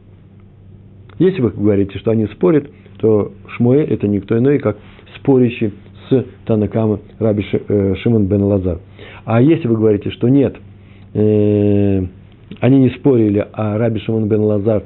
Если 1.20 1.40
вы 1.42 1.52
говорите, 1.52 2.00
что 2.00 2.10
они 2.10 2.26
спорят, 2.28 2.68
то 3.02 3.32
Шмуэль– 3.58 3.88
это 3.90 4.08
никто 4.08 4.38
иной, 4.38 4.60
как 4.60 4.78
спорящий 5.18 5.74
с 6.10 6.26
Танакама 6.46 7.00
Раби 7.20 7.44
э, 7.52 7.96
Шимон 8.02 8.28
бен 8.28 8.44
Лазар. 8.44 8.80
А 9.26 9.42
если 9.42 9.68
вы 9.68 9.76
говорите, 9.76 10.12
что 10.12 10.30
нет, 10.30 10.56
э, 11.14 12.04
они 12.60 12.80
не 12.80 12.90
спорили, 12.92 13.46
а 13.54 13.78
Раби 13.78 14.00
Шимон 14.00 14.28
бен 14.28 14.42
Лазар 14.42 14.84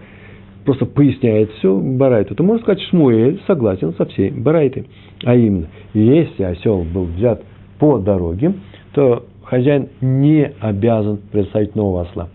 просто 0.64 0.86
поясняет 0.86 1.52
все 1.54 1.78
Барайту, 1.78 2.36
то 2.36 2.44
можно 2.44 2.64
сказать, 2.64 2.82
Шмуэль 2.90 3.42
согласен 3.48 3.94
со 3.94 4.06
всей 4.06 4.32
Барайтой. 4.32 4.86
А 5.24 5.36
именно, 5.36 5.68
если 5.94 6.44
осел 6.44 6.84
был 6.84 7.06
взят 7.06 7.44
по 7.80 8.00
дороге, 8.00 8.54
то 8.94 9.26
хозяин 9.44 9.90
не 10.02 10.52
обязан 10.60 11.20
представить 11.32 11.76
нового 11.76 12.04
осла. 12.04 12.30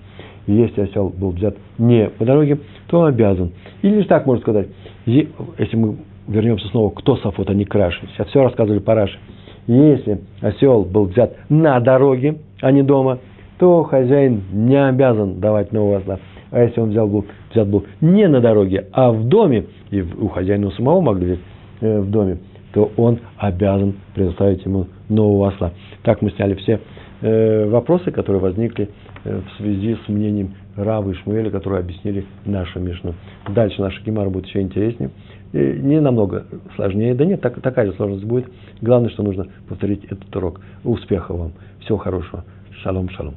Если 0.47 0.83
осел 0.83 1.09
был 1.09 1.31
взят 1.31 1.57
не 1.79 2.09
по 2.09 2.25
дороге, 2.25 2.59
то 2.89 3.01
он 3.01 3.07
обязан. 3.07 3.53
Или 3.83 4.01
же 4.01 4.07
так 4.07 4.27
можно 4.27 4.43
сказать, 4.43 4.69
если 5.59 5.77
мы 5.77 5.97
вернемся 6.29 6.69
снова 6.69 6.91
к 6.91 7.03
Тософот, 7.03 7.49
а 7.51 7.55
не 7.55 7.65
к 7.65 7.75
Раши, 7.75 8.01
сейчас 8.15 8.29
все 8.29 8.43
рассказывали 8.43 8.79
по 8.79 8.95
Раши, 8.95 9.19
если 9.67 10.21
осел 10.41 10.85
был 10.85 11.07
взят 11.07 11.35
на 11.49 11.81
дороге, 11.81 12.39
а 12.61 12.73
не 12.73 12.83
дома, 12.83 13.19
то 13.59 13.83
хозяин 13.85 14.43
не 14.53 14.77
обязан 14.77 15.39
давать 15.39 15.73
нового 15.73 15.99
осла. 15.99 16.19
А 16.51 16.63
если 16.63 16.81
он 16.81 16.91
взял 16.91 17.07
был, 17.07 17.27
взят 17.53 17.69
был 17.69 17.85
не 18.01 18.27
на 18.27 18.41
дороге, 18.41 18.87
а 18.93 19.13
в 19.13 19.25
доме, 19.29 19.67
и 19.91 20.01
у 20.01 20.29
хозяина 20.29 20.71
самого 20.73 21.01
могли 21.01 21.27
взять 21.27 21.39
э, 21.81 22.01
в 22.01 22.11
доме, 22.11 22.39
то 22.73 22.91
он 22.97 23.19
обязан 23.37 23.95
предоставить 24.15 24.65
ему 24.65 24.87
нового 25.09 25.49
осла. 25.49 25.73
Так 26.03 26.23
мы 26.23 26.31
сняли 26.31 26.55
все 26.55 26.81
э, 27.21 27.69
вопросы, 27.69 28.11
которые 28.11 28.41
возникли 28.41 28.89
э, 29.25 29.41
в 29.41 29.57
связи 29.59 29.97
с 30.05 30.09
мнением 30.09 30.55
Рава 30.85 31.11
и 31.11 31.15
Шмуэля, 31.15 31.51
которые 31.51 31.81
объяснили 31.81 32.25
нашу 32.45 32.81
Мишну. 32.81 33.15
Дальше 33.49 33.81
наша 33.81 34.03
Гемара 34.03 34.31
будет 34.31 34.47
еще 34.47 34.61
интереснее. 34.61 35.11
И 35.53 35.59
не 35.59 36.01
намного 36.01 36.47
сложнее. 36.77 37.15
Да 37.15 37.25
нет, 37.25 37.41
так, 37.41 37.61
такая 37.61 37.87
же 37.87 37.93
сложность 37.95 38.25
будет. 38.25 38.47
Главное, 38.81 39.11
что 39.11 39.23
нужно 39.23 39.47
повторить 39.69 40.05
этот 40.05 40.35
урок. 40.35 40.61
Успехов 40.85 41.39
вам. 41.39 41.53
Всего 41.81 41.99
хорошего. 41.99 42.45
Шалом, 42.83 43.09
шалом. 43.11 43.35